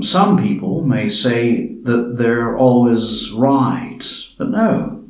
Some 0.00 0.42
people 0.42 0.84
may 0.84 1.08
say 1.08 1.74
that 1.82 2.16
they're 2.18 2.56
always 2.56 3.30
right, 3.32 4.00
but 4.38 4.50
no. 4.50 5.04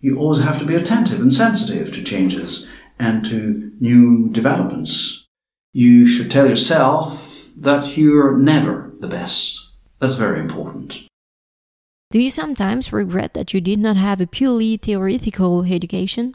You 0.00 0.18
always 0.18 0.42
have 0.42 0.58
to 0.58 0.64
be 0.64 0.74
attentive 0.74 1.20
and 1.20 1.32
sensitive 1.32 1.92
to 1.92 2.02
changes 2.02 2.68
and 2.98 3.24
to 3.26 3.72
new 3.80 4.28
developments. 4.30 5.26
You 5.72 6.06
should 6.06 6.30
tell 6.30 6.48
yourself 6.48 7.29
that 7.60 7.96
you're 7.96 8.36
never 8.36 8.92
the 9.00 9.08
best. 9.08 9.70
That's 10.00 10.14
very 10.14 10.40
important. 10.40 11.06
Do 12.10 12.18
you 12.18 12.30
sometimes 12.30 12.92
regret 12.92 13.34
that 13.34 13.52
you 13.54 13.60
did 13.60 13.78
not 13.78 13.96
have 13.96 14.20
a 14.20 14.26
purely 14.26 14.76
theoretical 14.76 15.64
education? 15.64 16.34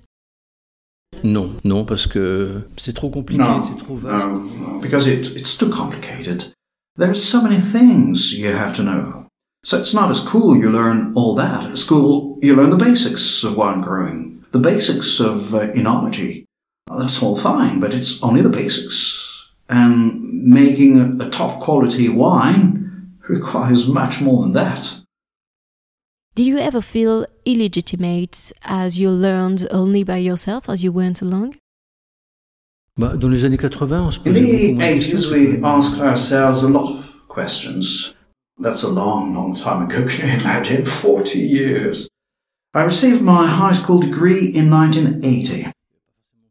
Non, 1.23 1.59
non, 1.63 1.85
parce 1.85 2.05
que 2.07 2.63
c'est 2.77 2.93
trop 2.93 3.09
compliqué, 3.09 3.39
No, 3.39 3.59
c'est 3.61 3.77
trop 3.77 3.97
vaste. 3.97 4.29
no, 4.29 4.79
because 4.81 5.07
it, 5.07 5.35
it's 5.35 5.57
too 5.57 5.69
complicated. 5.69 6.53
There's 6.97 7.23
so 7.23 7.41
many 7.41 7.57
things 7.59 8.37
you 8.37 8.53
have 8.53 8.73
to 8.75 8.83
know. 8.83 9.27
So 9.63 9.77
it's 9.79 9.93
not 9.93 10.11
as 10.11 10.19
cool 10.19 10.55
you 10.55 10.69
learn 10.69 11.13
all 11.15 11.35
that. 11.35 11.63
At 11.71 11.77
school, 11.77 12.37
you 12.41 12.55
learn 12.55 12.69
the 12.69 12.77
basics 12.77 13.43
of 13.43 13.57
wine 13.57 13.81
growing, 13.81 14.43
the 14.51 14.59
basics 14.59 15.19
of 15.19 15.53
uh, 15.55 15.71
enology. 15.73 16.45
That's 16.87 17.21
all 17.23 17.35
fine, 17.35 17.79
but 17.79 17.93
it's 17.95 18.21
only 18.21 18.41
the 18.41 18.49
basics. 18.49 19.24
And 19.67 20.43
making 20.43 20.99
a, 20.99 21.25
a 21.25 21.29
top 21.29 21.59
quality 21.59 22.07
wine 22.09 23.17
requires 23.27 23.87
much 23.87 24.21
more 24.21 24.43
than 24.43 24.53
that. 24.53 25.01
Did 26.35 26.45
you 26.45 26.57
ever 26.57 26.81
feel 26.81 27.25
illegitimate 27.45 28.51
as 28.63 28.99
you 28.99 29.09
learned 29.09 29.67
only 29.71 30.03
by 30.03 30.17
yourself 30.17 30.69
as 30.69 30.83
you 30.83 30.91
went 30.91 31.21
along? 31.21 31.55
Bah, 32.97 33.15
dans 33.17 33.29
les 33.29 33.43
années 33.43 33.57
80, 33.57 33.99
on 34.01 34.11
se 34.11 34.19
In 34.25 34.33
the 34.33 34.41
beaucoup 34.41 34.75
moins 34.75 34.99
de 34.99 34.99
80s, 34.99 35.31
we 35.31 35.63
asked 35.63 36.01
ourselves 36.01 36.63
a 36.63 36.69
lot 36.69 36.89
of 36.89 37.05
questions. 37.27 38.15
That's 38.57 38.83
a 38.83 38.89
long, 38.89 39.33
long 39.33 39.53
time 39.53 39.83
ago. 39.83 40.05
Can 40.07 40.27
you 40.27 40.35
imagine? 40.39 40.85
40 40.85 41.39
years. 41.39 42.07
I 42.73 42.83
received 42.83 43.21
my 43.21 43.47
high 43.47 43.73
school 43.73 43.99
degree 43.99 44.51
in 44.53 44.69
1980. 44.69 45.71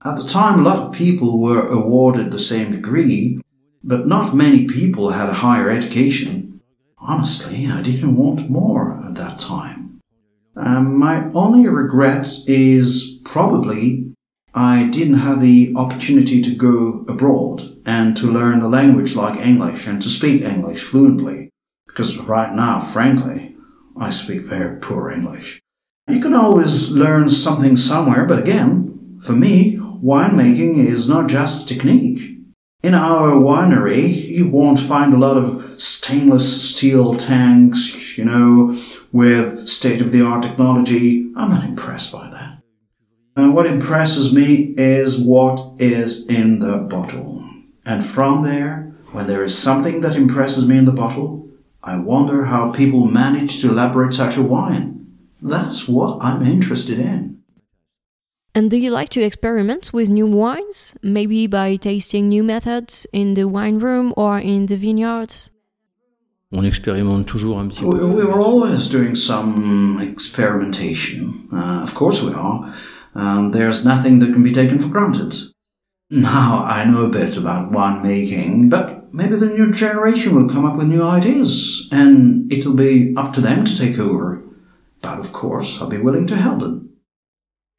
At 0.06 0.16
the 0.16 0.24
time, 0.24 0.60
a 0.60 0.62
lot 0.62 0.80
of 0.80 0.92
people 0.92 1.40
were 1.40 1.66
awarded 1.66 2.30
the 2.30 2.38
same 2.38 2.72
degree, 2.72 3.40
but 3.82 4.06
not 4.06 4.36
many 4.36 4.66
people 4.66 5.12
had 5.12 5.30
a 5.30 5.34
higher 5.34 5.70
education. 5.70 6.60
Honestly, 6.98 7.68
I 7.68 7.80
didn't 7.80 8.16
want 8.16 8.50
more 8.50 9.00
at 9.02 9.14
that 9.14 9.38
time. 9.38 10.00
Um, 10.56 10.98
my 10.98 11.30
only 11.32 11.66
regret 11.66 12.28
is 12.46 13.22
probably 13.24 14.12
I 14.54 14.84
didn't 14.84 15.24
have 15.24 15.40
the 15.40 15.72
opportunity 15.74 16.42
to 16.42 16.54
go 16.54 17.04
abroad 17.08 17.62
and 17.86 18.14
to 18.18 18.30
learn 18.30 18.60
a 18.60 18.68
language 18.68 19.16
like 19.16 19.40
English 19.40 19.86
and 19.86 20.02
to 20.02 20.10
speak 20.10 20.42
English 20.42 20.82
fluently. 20.82 21.50
Because 21.86 22.18
right 22.18 22.54
now, 22.54 22.78
frankly, 22.78 23.56
I 23.98 24.10
speak 24.10 24.42
very 24.42 24.78
poor 24.80 25.10
English. 25.10 25.62
You 26.08 26.20
can 26.20 26.34
always 26.34 26.90
learn 26.90 27.30
something 27.30 27.74
somewhere, 27.76 28.26
but 28.26 28.40
again, 28.40 29.18
for 29.22 29.32
me, 29.32 29.80
winemaking 30.04 30.76
is 30.76 31.08
not 31.08 31.28
just 31.28 31.66
technique. 31.66 32.38
In 32.82 32.92
our 32.92 33.30
winery, 33.30 34.28
you 34.28 34.50
won't 34.50 34.78
find 34.78 35.14
a 35.14 35.18
lot 35.18 35.38
of 35.38 35.80
stainless 35.80 36.70
steel 36.70 37.16
tanks, 37.16 38.18
you 38.18 38.26
know, 38.26 38.78
with 39.12 39.66
state 39.66 40.02
of 40.02 40.12
the 40.12 40.20
art 40.20 40.42
technology. 40.42 41.32
I'm 41.34 41.48
not 41.48 41.64
impressed 41.64 42.12
by 42.12 42.28
that. 42.28 42.58
And 43.36 43.54
what 43.54 43.66
impresses 43.66 44.34
me 44.34 44.74
is 44.76 45.18
what 45.18 45.80
is 45.80 46.28
in 46.28 46.58
the 46.58 46.76
bottle. 46.76 47.48
And 47.86 48.04
from 48.04 48.42
there, 48.42 48.94
when 49.12 49.26
there 49.26 49.42
is 49.42 49.56
something 49.56 50.02
that 50.02 50.16
impresses 50.16 50.68
me 50.68 50.76
in 50.76 50.84
the 50.84 50.92
bottle, 50.92 51.48
I 51.82 51.98
wonder 51.98 52.44
how 52.44 52.72
people 52.72 53.06
manage 53.06 53.62
to 53.62 53.70
elaborate 53.70 54.12
such 54.12 54.36
a 54.36 54.42
wine. 54.42 55.06
That's 55.40 55.88
what 55.88 56.22
I'm 56.22 56.42
interested 56.42 56.98
in. 56.98 57.33
And 58.54 58.70
do 58.70 58.76
you 58.76 58.90
like 58.90 59.08
to 59.10 59.20
experiment 59.20 59.90
with 59.92 60.08
new 60.08 60.26
wines? 60.26 60.94
Maybe 61.02 61.48
by 61.48 61.76
tasting 61.76 62.28
new 62.28 62.44
methods 62.44 63.04
in 63.12 63.34
the 63.34 63.48
wine 63.48 63.78
room 63.80 64.14
or 64.16 64.38
in 64.38 64.66
the 64.66 64.76
vineyards? 64.76 65.50
On 66.52 66.64
expérimente 66.64 67.26
toujours 67.26 67.58
un 67.58 67.68
petit 67.68 67.84
We, 67.84 67.98
peu. 67.98 68.06
we 68.14 68.24
were 68.24 68.38
always 68.40 68.86
doing 68.88 69.16
some 69.16 69.98
experimentation. 70.00 71.48
Uh, 71.52 71.82
of 71.82 71.94
course 71.96 72.22
we 72.22 72.32
are. 72.32 72.72
Um, 73.16 73.50
there's 73.50 73.84
nothing 73.84 74.20
that 74.20 74.32
can 74.32 74.44
be 74.44 74.52
taken 74.52 74.78
for 74.78 74.86
granted. 74.88 75.34
Now 76.10 76.62
I 76.64 76.84
know 76.84 77.06
a 77.06 77.08
bit 77.08 77.36
about 77.36 77.72
winemaking, 77.72 78.70
but 78.70 79.12
maybe 79.12 79.34
the 79.34 79.46
new 79.46 79.72
generation 79.72 80.36
will 80.36 80.48
come 80.48 80.64
up 80.64 80.76
with 80.76 80.86
new 80.86 81.02
ideas, 81.02 81.88
and 81.90 82.52
it'll 82.52 82.74
be 82.74 83.14
up 83.16 83.32
to 83.32 83.40
them 83.40 83.64
to 83.64 83.76
take 83.76 83.98
over. 83.98 84.40
But 85.02 85.18
of 85.18 85.32
course, 85.32 85.80
I'll 85.82 85.88
be 85.88 85.98
willing 85.98 86.28
to 86.28 86.36
help 86.36 86.60
them. 86.60 86.90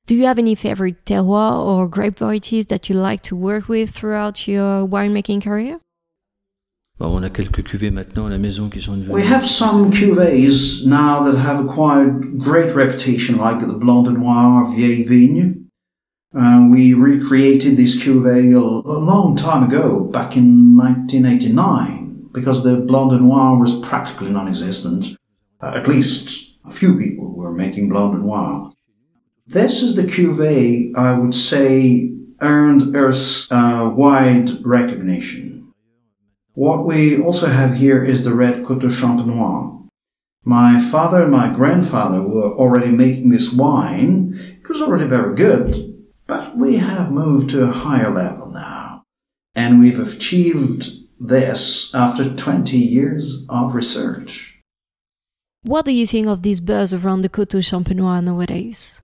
Do 0.08 0.14
you 0.14 0.28
have 0.28 0.38
any 0.38 0.54
favorite 0.54 1.04
terroir 1.04 1.58
or 1.58 1.88
grape 1.88 2.20
varieties 2.20 2.68
that 2.68 2.90
you 2.90 2.96
like 2.96 3.24
to 3.24 3.36
work 3.36 3.68
with 3.68 3.90
throughout 3.90 4.48
your 4.48 4.88
winemaking 4.88 5.42
career? 5.42 5.80
Bah, 7.00 7.08
on 7.08 7.24
a 7.24 7.30
quelques 7.32 7.64
cuvées 7.64 7.92
maintenant 7.92 8.28
à 8.28 8.30
la 8.30 8.38
maison 8.38 8.70
qui 8.70 8.80
sont 8.80 8.96
devenues. 8.98 9.16
We 9.16 9.24
have 9.24 9.44
some 9.44 9.90
cuvées 9.90 10.86
now 10.86 11.24
that 11.24 11.36
have 11.36 11.60
acquired 11.60 12.38
great 12.38 12.76
reputation, 12.76 13.38
like 13.38 13.60
the 13.60 13.74
Blanc 13.74 14.04
de 14.04 14.12
Noir 14.12 14.72
Vieille 14.76 15.04
Vigne. 15.08 15.66
Uh, 16.36 16.68
we 16.70 16.94
recreated 16.94 17.76
this 17.76 17.96
cuvée 17.96 18.54
a, 18.54 18.60
a 18.60 19.00
long 19.00 19.36
time 19.36 19.64
ago, 19.64 20.04
back 20.04 20.38
in 20.38 20.78
1989, 20.78 22.30
because 22.32 22.64
the 22.64 22.78
Blanc 22.78 23.10
de 23.10 23.18
Noir 23.18 23.58
was 23.58 23.82
practically 23.82 24.30
non-existent. 24.30 25.18
Uh, 25.62 25.72
at 25.74 25.88
least 25.88 26.60
a 26.64 26.70
few 26.70 26.96
people 27.00 27.36
were 27.36 27.52
making 27.52 27.90
Blanc 27.90 28.14
de 28.14 28.20
Noir. 28.20 28.72
This 29.48 29.84
is 29.84 29.96
the 29.96 30.04
cuvée 30.04 30.96
I 30.96 31.18
would 31.20 31.34
say 31.36 32.12
earned 32.42 32.96
us 32.96 33.52
uh, 33.52 33.92
wide 33.96 34.50
recognition. 34.66 35.72
What 36.54 36.86
we 36.86 37.22
also 37.22 37.46
have 37.48 37.76
here 37.76 38.04
is 38.04 38.24
the 38.24 38.34
red 38.34 38.66
Coteaux 38.66 38.90
Champenois. 38.90 39.88
My 40.44 40.80
father 40.80 41.24
and 41.24 41.32
my 41.32 41.54
grandfather 41.54 42.22
were 42.24 42.54
already 42.56 42.90
making 42.90 43.30
this 43.30 43.54
wine. 43.54 44.34
It 44.62 44.68
was 44.68 44.82
already 44.82 45.06
very 45.06 45.36
good, 45.36 46.08
but 46.26 46.58
we 46.58 46.78
have 46.78 47.12
moved 47.12 47.52
to 47.52 47.64
a 47.64 47.72
higher 47.72 48.10
level 48.10 48.48
now. 48.48 49.04
And 49.56 49.80
we've 49.80 50.00
achieved 50.00 50.90
this 51.20 51.94
after 51.94 52.34
20 52.36 52.78
years 52.78 53.46
of 53.50 53.76
research. 53.76 54.60
What 55.62 55.86
do 55.86 55.92
you 55.92 56.06
think 56.08 56.28
of 56.28 56.42
these 56.42 56.60
buzz 56.60 56.94
around 56.94 57.22
the 57.22 57.30
Coteaux 57.30 57.62
Champenois 57.62 58.24
nowadays? 58.24 59.02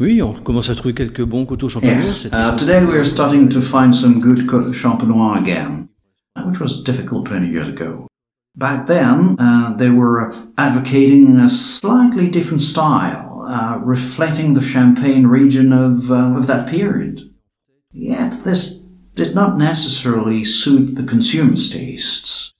Oui, 0.00 0.22
on 0.22 0.32
commence 0.32 0.70
à 0.70 0.76
trouver 0.76 0.94
quelques 0.94 1.24
bons 1.24 1.44
coteaux 1.44 1.68
champenois. 1.68 2.04
Yes. 2.04 2.26
Uh, 2.26 2.56
today 2.56 2.84
we 2.84 2.94
are 2.96 3.04
starting 3.04 3.48
to 3.48 3.60
find 3.60 3.92
some 3.92 4.20
good 4.20 4.46
Champenois 4.72 5.38
again, 5.38 5.88
which 6.46 6.60
was 6.60 6.84
difficult 6.84 7.26
20 7.26 7.48
years 7.48 7.68
ago. 7.68 8.06
Back 8.54 8.86
then, 8.86 9.34
uh, 9.40 9.74
they 9.76 9.90
were 9.90 10.32
advocating 10.56 11.40
a 11.40 11.48
slightly 11.48 12.28
different 12.28 12.62
style, 12.62 13.44
uh, 13.48 13.80
reflecting 13.82 14.54
the 14.54 14.60
Champagne 14.60 15.26
region 15.26 15.72
of, 15.72 16.12
uh, 16.12 16.36
of 16.36 16.46
that 16.46 16.68
period. 16.68 17.22
Yet 17.90 18.44
this 18.44 18.86
did 19.16 19.34
not 19.34 19.58
necessarily 19.58 20.44
suit 20.44 20.94
the 20.94 21.02
consumers' 21.02 21.70
tastes. 21.70 22.54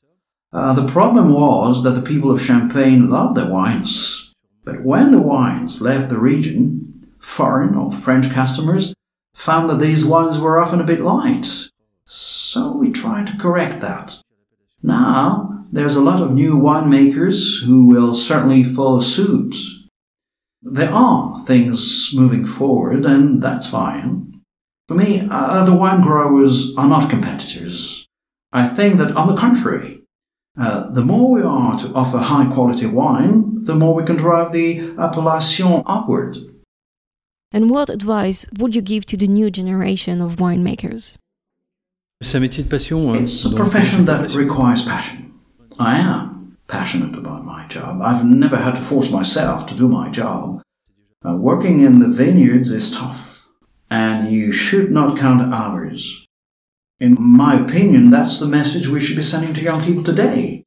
Uh, 0.53 0.73
the 0.73 0.87
problem 0.87 1.33
was 1.33 1.85
that 1.85 1.95
the 1.95 2.03
people 2.03 2.33
of 2.33 2.43
Champagne 2.43 3.09
loved 3.09 3.37
their 3.37 3.49
wines. 3.49 4.35
But 4.65 4.83
when 4.83 5.13
the 5.13 5.23
wines 5.23 5.81
left 5.81 6.09
the 6.09 6.19
region, 6.19 6.88
foreign 7.19 7.75
or 7.75 7.93
French 7.93 8.31
customers 8.31 8.95
found 9.35 9.71
that 9.71 9.79
these 9.79 10.07
wines 10.07 10.39
were 10.39 10.61
often 10.61 10.81
a 10.81 10.85
bit 10.85 11.01
light. 11.01 11.69
So 12.05 12.77
we 12.77 12.91
tried 12.91 13.27
to 13.29 13.39
correct 13.39 13.81
that. 13.83 14.21
Now, 14.83 15.65
there's 15.71 15.97
a 15.97 16.03
lot 16.03 16.23
of 16.23 16.33
new 16.33 16.55
winemakers 16.55 17.63
who 17.65 17.87
will 17.87 18.15
certainly 18.15 18.65
follow 18.65 19.01
suit. 19.01 19.55
There 20.63 20.91
are 20.91 21.45
things 21.45 22.13
moving 22.15 22.47
forward, 22.47 23.05
and 23.05 23.43
that's 23.43 23.69
fine. 23.69 24.41
For 24.89 24.95
me, 24.95 25.19
the 25.19 25.77
wine 25.79 26.01
growers 26.01 26.75
are 26.77 26.89
not 26.89 27.11
competitors. 27.11 28.07
I 28.53 28.67
think 28.67 28.97
that, 28.99 29.15
on 29.15 29.29
the 29.29 29.37
contrary, 29.37 30.03
uh, 30.59 30.91
the 30.91 31.05
more 31.05 31.31
we 31.31 31.43
are 31.43 31.79
to 31.79 31.93
offer 31.93 32.19
high 32.19 32.51
quality 32.53 32.87
wine, 32.87 33.65
the 33.65 33.77
more 33.77 33.95
we 33.95 34.05
can 34.05 34.17
drive 34.17 34.53
the 34.53 34.95
appellation 34.99 35.83
upward. 35.87 36.39
And 37.53 37.71
what 37.71 37.89
advice 37.91 38.47
would 38.59 38.75
you 38.75 38.83
give 38.83 39.07
to 39.07 39.17
the 39.17 39.27
new 39.27 39.51
generation 39.51 40.21
of 40.21 40.37
winemakers? 40.37 41.17
C'est 42.23 42.37
un 42.37 42.41
métier 42.43 42.65
de 42.65 42.69
passion. 42.69 43.11
hein. 43.13 43.23
It's 43.23 43.45
a 43.47 43.55
profession 43.55 44.05
that 44.07 44.35
requires 44.35 44.85
passion. 44.85 45.33
I 45.79 45.99
am 45.99 46.57
passionate 46.67 47.17
about 47.17 47.45
my 47.45 47.65
job. 47.69 48.01
I've 48.03 48.25
never 48.25 48.57
had 48.57 48.75
to 48.75 48.81
force 48.83 49.11
myself 49.11 49.67
to 49.67 49.75
do 49.75 49.89
my 49.89 50.11
job. 50.11 50.61
Uh, 51.25 51.37
working 51.37 51.81
in 51.81 52.01
the 52.01 52.09
vineyards 52.09 52.71
is 52.71 52.91
tough, 52.91 53.47
and 53.91 54.31
you 54.31 54.53
should 54.53 54.91
not 54.91 55.17
count 55.17 55.53
hours. 55.55 56.27
In 57.01 57.17
my 57.19 57.55
opinion, 57.55 58.11
that's 58.11 58.39
the 58.41 58.47
message 58.47 58.89
we 58.89 59.01
should 59.01 59.17
be 59.17 59.23
sending 59.23 59.55
to 59.55 59.63
young 59.63 59.83
people 59.83 60.03
today. 60.03 60.65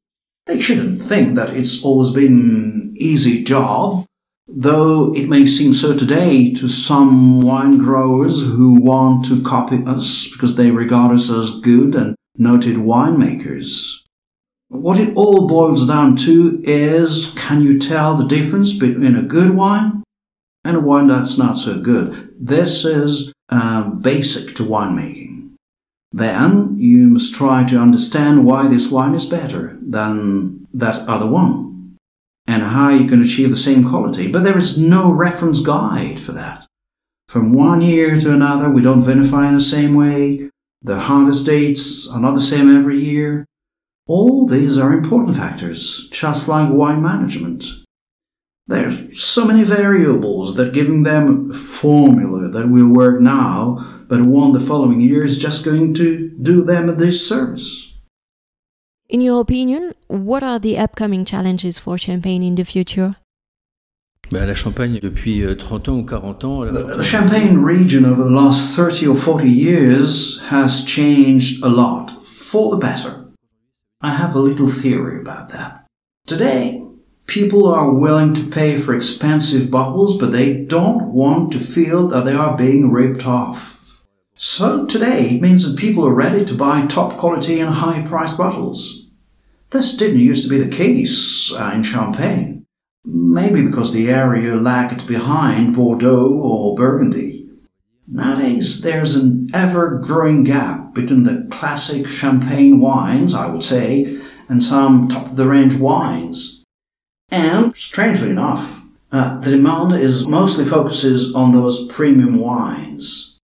They 0.47 0.59
shouldn't 0.59 0.99
think 0.99 1.35
that 1.35 1.51
it's 1.51 1.83
always 1.83 2.09
been 2.11 2.33
an 2.33 2.93
easy 2.95 3.43
job, 3.43 4.05
though 4.53 5.13
it 5.15 5.29
may 5.29 5.45
seem 5.45 5.73
so 5.73 5.95
today 5.95 6.53
to 6.53 6.67
some 6.67 7.41
wine 7.41 7.77
growers 7.77 8.43
who 8.45 8.79
want 8.79 9.25
to 9.25 9.41
copy 9.43 9.83
us 9.85 10.29
because 10.31 10.55
they 10.55 10.71
regard 10.71 11.13
us 11.13 11.29
as 11.29 11.59
good 11.61 11.95
and 11.95 12.15
noted 12.37 12.75
winemakers. 12.77 13.99
What 14.67 14.99
it 14.99 15.15
all 15.15 15.47
boils 15.47 15.87
down 15.87 16.15
to 16.17 16.61
is 16.63 17.33
can 17.37 17.61
you 17.61 17.79
tell 17.79 18.15
the 18.15 18.27
difference 18.27 18.77
between 18.77 19.15
a 19.15 19.23
good 19.23 19.55
wine 19.55 20.03
and 20.63 20.77
a 20.77 20.79
wine 20.79 21.07
that's 21.07 21.37
not 21.37 21.57
so 21.57 21.81
good? 21.81 22.33
This 22.39 22.85
is 22.85 23.33
uh, 23.49 23.89
basic 23.89 24.55
to 24.55 24.63
winemaking. 24.63 25.51
Then 26.13 26.75
you 26.77 27.09
must 27.09 27.33
try 27.33 27.63
to 27.65 27.77
understand 27.77 28.45
why 28.45 28.67
this 28.67 28.91
wine 28.91 29.13
is 29.13 29.25
better 29.25 29.77
than 29.81 30.67
that 30.73 30.99
other 31.07 31.27
one 31.27 31.71
and 32.51 32.63
how 32.63 32.89
you 32.89 33.07
can 33.07 33.21
achieve 33.21 33.49
the 33.49 33.57
same 33.57 33.87
quality. 33.87 34.27
But 34.27 34.43
there 34.43 34.57
is 34.57 34.77
no 34.77 35.11
reference 35.11 35.61
guide 35.61 36.19
for 36.19 36.33
that. 36.33 36.67
From 37.29 37.53
one 37.53 37.81
year 37.81 38.19
to 38.19 38.33
another, 38.33 38.69
we 38.69 38.81
don't 38.81 39.01
vinify 39.01 39.47
in 39.47 39.55
the 39.55 39.61
same 39.61 39.93
way. 39.93 40.49
The 40.81 40.99
harvest 40.99 41.45
dates 41.45 42.11
are 42.11 42.19
not 42.19 42.35
the 42.35 42.41
same 42.41 42.75
every 42.75 43.01
year. 43.01 43.45
All 44.05 44.45
these 44.45 44.77
are 44.77 44.91
important 44.91 45.37
factors, 45.37 46.09
just 46.11 46.49
like 46.49 46.69
wine 46.69 47.01
management. 47.01 47.69
There 48.67 48.89
are 48.89 49.13
so 49.13 49.45
many 49.45 49.63
variables 49.63 50.55
that 50.55 50.73
giving 50.73 51.03
them 51.03 51.49
a 51.51 51.53
formula 51.53 52.49
that 52.49 52.69
will 52.69 52.93
work 52.93 53.21
now 53.21 54.01
but 54.09 54.23
won't 54.23 54.53
the 54.53 54.59
following 54.59 54.99
year 54.99 55.23
is 55.23 55.37
just 55.37 55.63
going 55.63 55.93
to 55.93 56.29
do 56.41 56.63
them 56.63 56.89
a 56.89 56.95
disservice. 56.95 57.90
In 59.11 59.19
your 59.19 59.41
opinion, 59.41 59.93
what 60.07 60.41
are 60.41 60.57
the 60.57 60.77
upcoming 60.77 61.25
challenges 61.25 61.77
for 61.77 61.97
Champagne 61.97 62.43
in 62.43 62.55
the 62.55 62.63
future? 62.63 63.17
Bah, 64.31 64.45
la 64.45 64.53
Champagne, 64.53 65.01
depuis 65.01 65.43
30 65.57 65.89
euh, 65.89 65.91
ans 65.91 65.97
ou 65.97 66.05
40 66.05 66.45
ans. 66.45 66.65
The, 66.71 66.95
the 66.95 67.03
Champagne 67.03 67.57
region 67.57 68.05
over 68.05 68.23
the 68.23 68.31
last 68.31 68.73
30 68.73 69.07
or 69.07 69.15
40 69.17 69.49
years 69.49 70.39
has 70.49 70.85
changed 70.85 71.61
a 71.61 71.67
lot 71.67 72.23
for 72.23 72.71
the 72.71 72.77
better. 72.77 73.25
I 73.99 74.11
have 74.11 74.33
a 74.33 74.39
little 74.39 74.69
theory 74.69 75.19
about 75.19 75.49
that. 75.49 75.85
Today, 76.25 76.81
people 77.27 77.67
are 77.67 77.93
willing 77.93 78.33
to 78.35 78.49
pay 78.49 78.77
for 78.77 78.95
expensive 78.95 79.69
bottles, 79.69 80.17
but 80.17 80.31
they 80.31 80.63
don't 80.63 81.11
want 81.11 81.51
to 81.51 81.59
feel 81.59 82.07
that 82.07 82.23
they 82.23 82.33
are 82.33 82.55
being 82.55 82.93
ripped 82.93 83.27
off. 83.27 84.01
So 84.37 84.85
today, 84.85 85.35
it 85.35 85.41
means 85.41 85.69
that 85.69 85.77
people 85.77 86.05
are 86.07 86.13
ready 86.13 86.45
to 86.45 86.53
buy 86.53 86.85
top 86.85 87.17
quality 87.17 87.59
and 87.59 87.69
high 87.69 88.03
priced 88.07 88.37
bottles. 88.37 89.00
This 89.71 89.95
didn't 89.95 90.19
used 90.19 90.43
to 90.43 90.49
be 90.49 90.57
the 90.57 90.67
case 90.67 91.53
uh, 91.53 91.71
in 91.73 91.83
Champagne. 91.83 92.65
Maybe 93.05 93.65
because 93.65 93.93
the 93.93 94.09
area 94.09 94.55
lagged 94.55 95.07
behind 95.07 95.75
Bordeaux 95.75 96.27
or 96.27 96.75
Burgundy. 96.75 97.49
Nowadays, 98.05 98.81
there's 98.81 99.15
an 99.15 99.49
ever 99.53 100.01
growing 100.03 100.43
gap 100.43 100.93
between 100.93 101.23
the 101.23 101.47
classic 101.49 102.05
champagne 102.09 102.81
wines, 102.81 103.33
I 103.33 103.47
would 103.47 103.63
say, 103.63 104.19
and 104.49 104.61
some 104.61 105.07
top 105.07 105.27
of 105.27 105.35
the 105.37 105.47
range 105.47 105.75
wines. 105.75 106.65
And, 107.29 107.73
strangely 107.73 108.29
enough, 108.29 108.81
uh, 109.13 109.39
the 109.39 109.51
demand 109.51 109.93
is 109.93 110.27
mostly 110.27 110.65
focuses 110.65 111.33
on 111.33 111.53
those 111.53 111.87
premium 111.87 112.39
wines. 112.39 113.39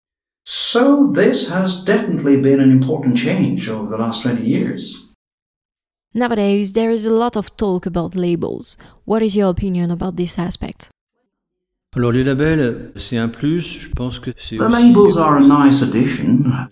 So, 0.44 1.06
this 1.06 1.50
has 1.50 1.84
definitely 1.84 2.40
been 2.40 2.58
an 2.58 2.72
important 2.72 3.16
change 3.16 3.68
over 3.68 3.88
the 3.88 3.98
last 3.98 4.22
20 4.22 4.42
years. 4.42 5.05
Nowadays, 6.16 6.72
there 6.72 6.90
is 6.90 7.04
a 7.04 7.10
lot 7.10 7.36
of 7.36 7.54
talk 7.58 7.84
about 7.84 8.14
labels. 8.14 8.78
What 9.04 9.20
is 9.20 9.36
your 9.36 9.50
opinion 9.50 9.90
about 9.90 10.16
this 10.16 10.38
aspect? 10.38 10.88
Alors 11.94 12.12
les 12.12 12.24
labels, 12.24 12.90
c'est 12.96 13.18
un 13.18 13.28
plus. 13.28 13.60
Je 13.60 13.90
pense 13.90 14.18
que 14.18 14.30
c'est. 14.38 14.56
The 14.56 14.70
labels 14.70 15.18
are 15.18 15.36
a 15.36 15.46
nice 15.46 15.82
addition, 15.82 16.70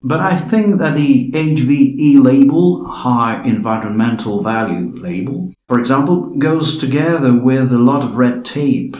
but 0.00 0.20
I 0.20 0.36
think 0.36 0.78
that 0.78 0.94
the 0.94 1.32
HVE 1.32 2.22
label, 2.22 2.84
High 2.84 3.42
Environmental 3.44 4.44
Value 4.44 4.92
label, 4.94 5.52
for 5.66 5.80
example, 5.80 6.32
goes 6.38 6.78
together 6.78 7.32
with 7.36 7.72
a 7.72 7.78
lot 7.78 8.04
of 8.04 8.14
red 8.14 8.44
tape 8.44 8.96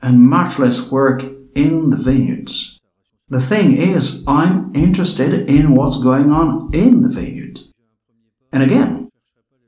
and 0.00 0.20
much 0.20 0.58
less 0.58 0.90
work 0.90 1.22
in 1.54 1.90
the 1.90 1.98
vineyards. 1.98 2.80
The 3.28 3.42
thing 3.42 3.76
is, 3.76 4.24
I'm 4.26 4.72
interested 4.74 5.50
in 5.50 5.74
what's 5.74 6.02
going 6.02 6.30
on 6.32 6.70
in 6.72 7.02
the 7.02 7.10
vineyard. 7.10 7.60
And 8.50 8.62
again, 8.62 9.03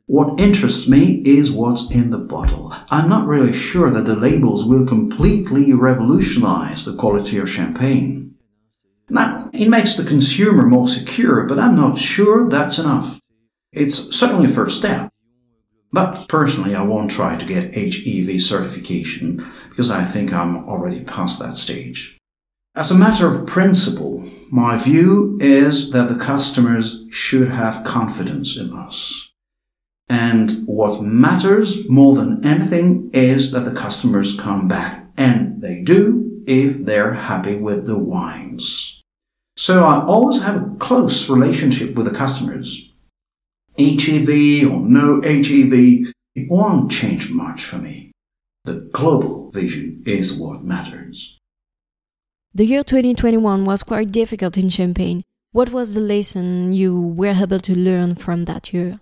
what 0.07 0.41
interests 0.41 0.89
me 0.89 1.21
is 1.25 1.51
what's 1.51 1.91
in 1.93 2.11
the 2.11 2.19
bottle. 2.19 2.73
I'm 2.91 3.09
not 3.09 3.27
really 3.27 3.53
sure 3.53 3.91
that 3.91 4.03
the 4.03 4.15
labels 4.15 4.65
will 4.65 4.87
completely 4.87 5.75
revolutionize 5.75 6.85
the 6.85 6.97
quality 6.97 7.39
of 7.39 7.51
champagne. 7.51 8.37
Now, 9.09 9.51
it 9.53 9.69
makes 9.69 9.95
the 9.95 10.05
consumer 10.05 10.65
more 10.65 10.87
secure, 10.87 11.45
but 11.47 11.59
I'm 11.59 11.75
not 11.75 11.99
sure 11.99 12.49
that's 12.49 12.79
enough. 12.79 13.21
It's 13.73 14.17
certainly 14.17 14.47
a 14.47 14.49
first 14.49 14.79
step. 14.79 15.13
But 15.93 16.29
personally, 16.29 16.75
I 16.75 16.83
won't 16.83 17.11
try 17.11 17.37
to 17.37 17.47
get 17.47 17.75
HEV 17.75 18.41
certification 18.41 19.45
because 19.69 19.91
I 19.91 20.05
think 20.05 20.33
I'm 20.33 20.69
already 20.69 21.03
past 21.03 21.41
that 21.41 21.55
stage. 21.55 22.19
As 22.75 22.91
a 22.91 22.99
matter 22.99 23.27
of 23.27 23.47
principle, 23.47 24.29
my 24.51 24.77
view 24.77 25.39
is 25.41 25.91
that 25.93 26.09
the 26.09 26.19
customers 26.19 27.07
should 27.11 27.49
have 27.49 27.85
confidence 27.85 28.57
in 28.57 28.73
us. 28.73 29.26
And 30.09 30.67
what 30.67 31.03
matters 31.03 31.89
more 31.91 32.15
than 32.15 32.45
anything 32.47 33.11
is 33.13 33.51
that 33.53 33.65
the 33.65 33.75
customers 33.75 34.39
come 34.39 34.69
back. 34.69 35.05
And 35.19 35.61
they 35.61 35.83
do 35.83 36.43
if 36.47 36.85
they're 36.85 37.15
happy 37.15 37.57
with 37.57 37.87
the 37.87 37.99
wines. 37.99 39.03
So 39.57 39.85
I 39.85 40.05
always 40.05 40.43
have 40.43 40.57
a 40.63 40.77
close 40.79 41.29
relationship 41.29 41.95
with 41.97 42.07
the 42.07 42.17
customers. 42.17 42.93
HEV 43.79 44.71
or 44.71 44.81
no 44.81 45.21
HEV, 45.23 46.13
it 46.35 46.51
won't 46.51 46.91
change 46.91 47.31
much 47.31 47.65
for 47.65 47.79
me. 47.79 48.13
The 48.65 48.89
global 48.93 49.51
vision 49.51 50.03
is 50.07 50.39
what 50.39 50.65
matters. 50.65 51.39
The 52.55 52.65
year 52.65 52.83
2021 52.83 53.65
was 53.65 53.83
quite 53.83 54.13
difficult 54.13 54.57
in 54.57 54.69
Champagne. 54.69 55.23
What 55.53 55.71
was 55.71 55.95
the 55.95 56.01
lesson 56.01 56.73
you 56.73 57.01
were 57.01 57.35
able 57.43 57.61
to 57.61 57.77
learn 57.77 58.15
from 58.15 58.45
that 58.45 58.73
year? 58.73 59.01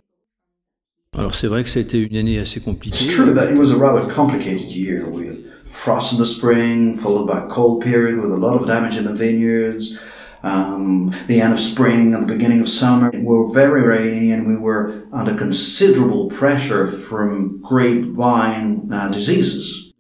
Alors 1.17 1.35
c'est 1.35 1.47
vrai 1.47 1.63
que 1.63 1.71
ça 1.71 1.79
a 1.79 1.83
été 1.83 1.99
une 1.99 2.17
année 2.17 2.39
assez 2.39 2.61
compliquée. 2.61 3.05
It's 3.05 3.15
true 3.15 3.33
that 3.33 3.51
it 3.51 3.57
was 3.57 3.71
a 3.71 3.77
rather 3.77 4.07
complicated 4.13 4.73
year 4.73 5.09
with 5.09 5.45
frost 5.65 6.13
in 6.13 6.19
the 6.19 6.27
spring, 6.27 6.97
followed 6.97 7.27
by 7.27 7.45
a 7.45 7.47
cold 7.47 7.83
period 7.83 8.19
with 8.19 8.33
a 8.33 8.37
lot 8.37 8.57
of 8.57 8.67
damage 8.67 8.97
in 8.97 9.05
the 9.05 9.15
vineyards. 9.15 9.99
Um, 10.43 11.11
the 11.27 11.41
end 11.41 11.55
of 11.55 11.59
spring 11.59 12.13
and 12.13 12.23
the 12.23 12.33
beginning 12.33 12.61
of 12.61 12.69
summer 12.69 13.11
were 13.15 13.51
very 13.51 13.83
rainy, 13.83 14.31
and 14.31 14.47
we 14.47 14.57
were 14.57 15.05
under 15.11 15.35
considerable 15.35 16.29
pressure 16.29 16.87
from 16.87 17.63
grapevine 17.63 18.93
uh, 18.93 19.09
diseases. 19.09 19.95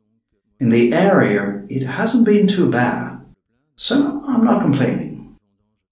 In 0.61 0.69
the 0.69 0.93
area, 0.93 1.65
it 1.71 1.83
hasn't 1.83 2.27
been 2.27 2.47
too 2.47 2.71
bad, 2.71 3.25
so 3.77 4.23
I'm 4.27 4.45
not 4.45 4.63
complaining. 4.63 5.37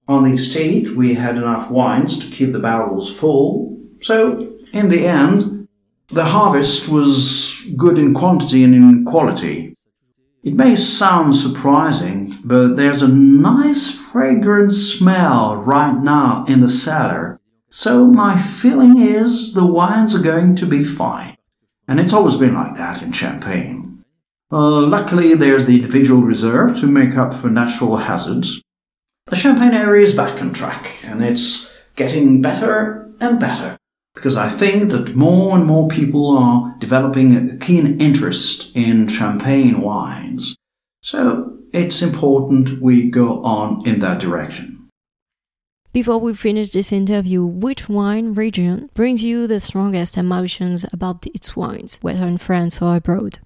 On 0.06 0.22
the 0.22 0.34
estate, 0.34 0.90
we 0.90 1.14
had 1.14 1.36
enough 1.36 1.70
wines 1.70 2.18
to 2.18 2.34
keep 2.34 2.52
the 2.52 2.58
barrels 2.58 3.10
full, 3.10 3.78
so 4.00 4.52
in 4.72 4.88
the 4.88 5.06
end, 5.06 5.68
the 6.08 6.24
harvest 6.24 6.88
was 6.88 7.70
good 7.76 7.98
in 7.98 8.14
quantity 8.14 8.64
and 8.64 8.74
in 8.74 9.04
quality. 9.04 9.74
It 10.42 10.54
may 10.54 10.76
sound 10.76 11.36
surprising, 11.36 12.38
but 12.44 12.76
there's 12.76 13.02
a 13.02 13.08
nice 13.08 13.90
fragrant 13.90 14.72
smell 14.72 15.56
right 15.56 15.96
now 15.96 16.44
in 16.48 16.60
the 16.60 16.68
cellar. 16.68 17.40
So 17.70 18.06
my 18.08 18.36
feeling 18.36 18.98
is 18.98 19.54
the 19.54 19.64
wines 19.64 20.14
are 20.14 20.22
going 20.22 20.56
to 20.56 20.66
be 20.66 20.84
fine. 20.84 21.36
And 21.86 22.00
it's 22.00 22.12
always 22.12 22.36
been 22.36 22.54
like 22.54 22.74
that 22.76 23.02
in 23.02 23.12
Champagne. 23.12 24.04
Uh, 24.50 24.80
luckily, 24.80 25.34
there's 25.34 25.66
the 25.66 25.76
individual 25.76 26.22
reserve 26.22 26.76
to 26.80 26.86
make 26.86 27.16
up 27.16 27.32
for 27.32 27.48
natural 27.48 27.96
hazards. 27.96 28.62
The 29.26 29.36
Champagne 29.36 29.72
area 29.72 30.02
is 30.02 30.14
back 30.14 30.42
on 30.42 30.52
track, 30.52 30.98
and 31.04 31.24
it's 31.24 31.74
getting 31.96 32.42
better 32.42 33.10
and 33.20 33.40
better 33.40 33.78
because 34.14 34.36
I 34.36 34.48
think 34.48 34.90
that 34.90 35.14
more 35.14 35.56
and 35.56 35.66
more 35.66 35.88
people 35.88 36.36
are 36.36 36.74
developing 36.78 37.36
a 37.36 37.56
keen 37.56 38.00
interest 38.00 38.76
in 38.76 39.08
champagne 39.08 39.80
wines. 39.80 40.56
So 41.02 41.58
it's 41.72 42.02
important 42.02 42.80
we 42.80 43.10
go 43.10 43.42
on 43.42 43.86
in 43.86 44.00
that 44.00 44.20
direction. 44.20 44.88
Before 45.92 46.18
we 46.18 46.32
finish 46.32 46.70
this 46.70 46.90
interview, 46.90 47.44
which 47.44 47.88
wine 47.88 48.32
region 48.32 48.88
brings 48.94 49.22
you 49.22 49.46
the 49.46 49.60
strongest 49.60 50.16
emotions 50.16 50.86
about 50.90 51.26
its 51.26 51.54
wines, 51.54 51.98
whether 52.00 52.26
in 52.26 52.38
France 52.38 52.80
or 52.80 52.96
abroad? 52.96 53.40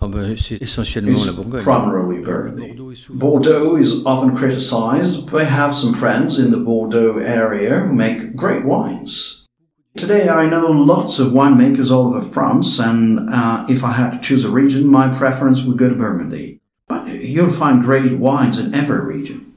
Oh 0.00 0.08
ben, 0.08 0.36
c'est 0.36 0.58
essentiellement 0.62 1.12
it's 1.12 1.26
la 1.26 1.42
Bourgogne. 1.42 1.64
Primarily 1.64 2.20
Burgundy. 2.20 2.76
Bordeaux 3.10 3.76
is 3.76 4.06
often 4.06 4.34
criticized. 4.36 5.30
But 5.30 5.40
we 5.40 5.44
have 5.44 5.74
some 5.74 5.92
friends 5.92 6.38
in 6.38 6.50
the 6.52 6.56
Bordeaux 6.56 7.18
area 7.18 7.80
who 7.80 7.92
make 7.92 8.36
great 8.36 8.64
wines. 8.64 9.37
Today, 9.96 10.28
I 10.28 10.46
know 10.46 10.66
lots 10.68 11.18
of 11.18 11.32
winemakers 11.32 11.90
all 11.90 12.08
over 12.08 12.20
France, 12.20 12.78
and 12.78 13.28
uh, 13.30 13.66
if 13.68 13.82
I 13.82 13.92
had 13.92 14.12
to 14.12 14.18
choose 14.20 14.44
a 14.44 14.50
region, 14.50 14.86
my 14.86 15.08
preference 15.08 15.64
would 15.64 15.76
go 15.76 15.88
to 15.88 15.94
Burgundy. 15.94 16.60
But 16.86 17.06
you'll 17.08 17.50
find 17.50 17.82
great 17.82 18.18
wines 18.18 18.58
in 18.58 18.74
every 18.74 19.00
region. 19.00 19.54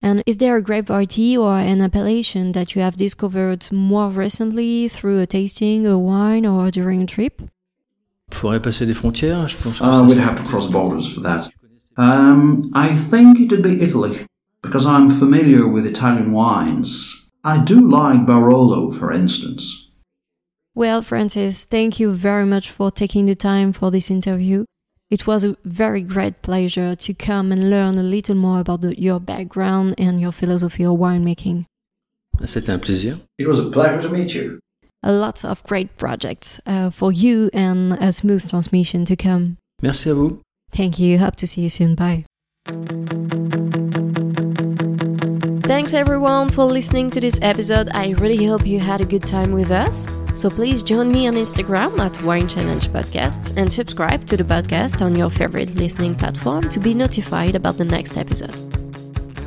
And 0.00 0.22
is 0.26 0.38
there 0.38 0.56
a 0.56 0.62
grape 0.62 0.86
variety 0.86 1.36
or 1.36 1.56
an 1.58 1.80
appellation 1.80 2.52
that 2.52 2.74
you 2.74 2.82
have 2.82 2.96
discovered 2.96 3.70
more 3.70 4.10
recently 4.10 4.88
through 4.88 5.20
a 5.20 5.26
tasting, 5.26 5.86
a 5.86 5.98
wine, 5.98 6.44
or 6.44 6.70
during 6.70 7.02
a 7.02 7.06
trip? 7.06 7.42
Faudrait 8.30 8.62
passer 8.62 8.86
des 8.86 8.94
frontières, 8.94 9.48
je 9.48 9.56
pense. 9.58 9.80
Uh, 9.80 10.04
we'd 10.08 10.18
have 10.18 10.36
to 10.36 10.42
cross 10.44 10.66
borders 10.66 11.12
for 11.12 11.20
that. 11.20 11.48
Um, 11.96 12.70
I 12.74 12.88
think 12.94 13.38
it'd 13.40 13.62
be 13.62 13.82
Italy, 13.82 14.26
because 14.62 14.86
I'm 14.86 15.10
familiar 15.10 15.68
with 15.68 15.86
Italian 15.86 16.32
wines. 16.32 17.21
I 17.44 17.62
do 17.62 17.88
like 17.88 18.24
Barolo, 18.26 18.92
for 18.96 19.12
instance. 19.12 19.90
Well, 20.74 21.02
Francis, 21.02 21.64
thank 21.64 21.98
you 22.00 22.12
very 22.12 22.46
much 22.46 22.70
for 22.70 22.90
taking 22.90 23.26
the 23.26 23.34
time 23.34 23.72
for 23.72 23.90
this 23.90 24.10
interview. 24.10 24.64
It 25.10 25.26
was 25.26 25.44
a 25.44 25.56
very 25.64 26.00
great 26.00 26.40
pleasure 26.40 26.96
to 26.96 27.14
come 27.14 27.52
and 27.52 27.68
learn 27.68 27.98
a 27.98 28.02
little 28.02 28.34
more 28.34 28.60
about 28.60 28.80
the, 28.80 28.98
your 28.98 29.20
background 29.20 29.94
and 29.98 30.20
your 30.20 30.32
philosophy 30.32 30.84
of 30.84 30.98
winemaking. 30.98 31.66
C'était 32.44 32.70
un 32.70 32.78
plaisir. 32.78 33.18
It 33.38 33.46
was 33.46 33.58
a 33.58 33.68
pleasure 33.68 34.00
to 34.00 34.08
meet 34.08 34.34
you. 34.34 34.58
A 35.02 35.12
lot 35.12 35.44
of 35.44 35.62
great 35.64 35.96
projects 35.98 36.60
uh, 36.64 36.88
for 36.90 37.12
you 37.12 37.50
and 37.52 37.92
a 37.94 38.12
smooth 38.12 38.48
transmission 38.48 39.04
to 39.04 39.16
come. 39.16 39.58
Merci 39.82 40.08
à 40.08 40.14
vous. 40.14 40.40
Thank 40.70 40.98
you. 40.98 41.18
Hope 41.18 41.36
to 41.36 41.46
see 41.46 41.60
you 41.60 41.68
soon. 41.68 41.94
Bye. 41.94 42.24
Thanks 45.72 45.94
everyone 45.94 46.50
for 46.50 46.66
listening 46.66 47.10
to 47.12 47.18
this 47.18 47.38
episode. 47.40 47.88
I 47.94 48.10
really 48.18 48.44
hope 48.44 48.66
you 48.66 48.78
had 48.78 49.00
a 49.00 49.06
good 49.06 49.22
time 49.22 49.52
with 49.52 49.70
us. 49.70 50.06
So 50.34 50.50
please 50.50 50.82
join 50.82 51.10
me 51.10 51.26
on 51.26 51.34
Instagram 51.34 51.98
at 51.98 52.22
Wine 52.22 52.46
Challenge 52.46 52.88
Podcast 52.88 53.56
and 53.56 53.72
subscribe 53.72 54.26
to 54.26 54.36
the 54.36 54.44
podcast 54.44 55.00
on 55.00 55.16
your 55.16 55.30
favorite 55.30 55.74
listening 55.74 56.14
platform 56.14 56.68
to 56.68 56.78
be 56.78 56.92
notified 56.92 57.54
about 57.54 57.78
the 57.78 57.86
next 57.86 58.18
episode. 58.18 58.54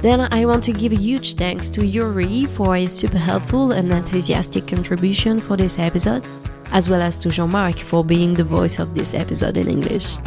Then 0.01 0.27
I 0.33 0.45
want 0.45 0.63
to 0.63 0.73
give 0.73 0.93
a 0.93 0.97
huge 0.97 1.35
thanks 1.35 1.69
to 1.69 1.85
Yuri 1.85 2.45
for 2.45 2.75
his 2.75 2.91
super 2.91 3.19
helpful 3.19 3.73
and 3.73 3.91
enthusiastic 3.91 4.65
contribution 4.65 5.39
for 5.39 5.55
this 5.55 5.77
episode, 5.77 6.25
as 6.71 6.89
well 6.89 7.03
as 7.03 7.19
to 7.19 7.29
Jean-Marc 7.29 7.77
for 7.77 8.03
being 8.03 8.33
the 8.33 8.43
voice 8.43 8.79
of 8.79 8.95
this 8.95 9.13
episode 9.13 9.59
in 9.59 9.69
English. 9.69 10.17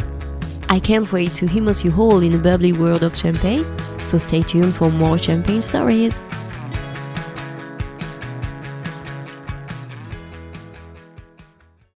I 0.71 0.79
can't 0.79 1.11
wait 1.11 1.33
to 1.35 1.47
immerse 1.47 1.83
you 1.83 1.91
all 1.97 2.21
in 2.21 2.35
a 2.35 2.37
bubbly 2.37 2.73
world 2.73 3.01
of 3.01 3.15
champagne, 3.15 3.65
so 4.05 4.19
stay 4.19 4.43
tuned 4.43 4.75
for 4.75 4.91
more 4.91 5.17
champagne 5.17 5.63
stories. 5.63 6.21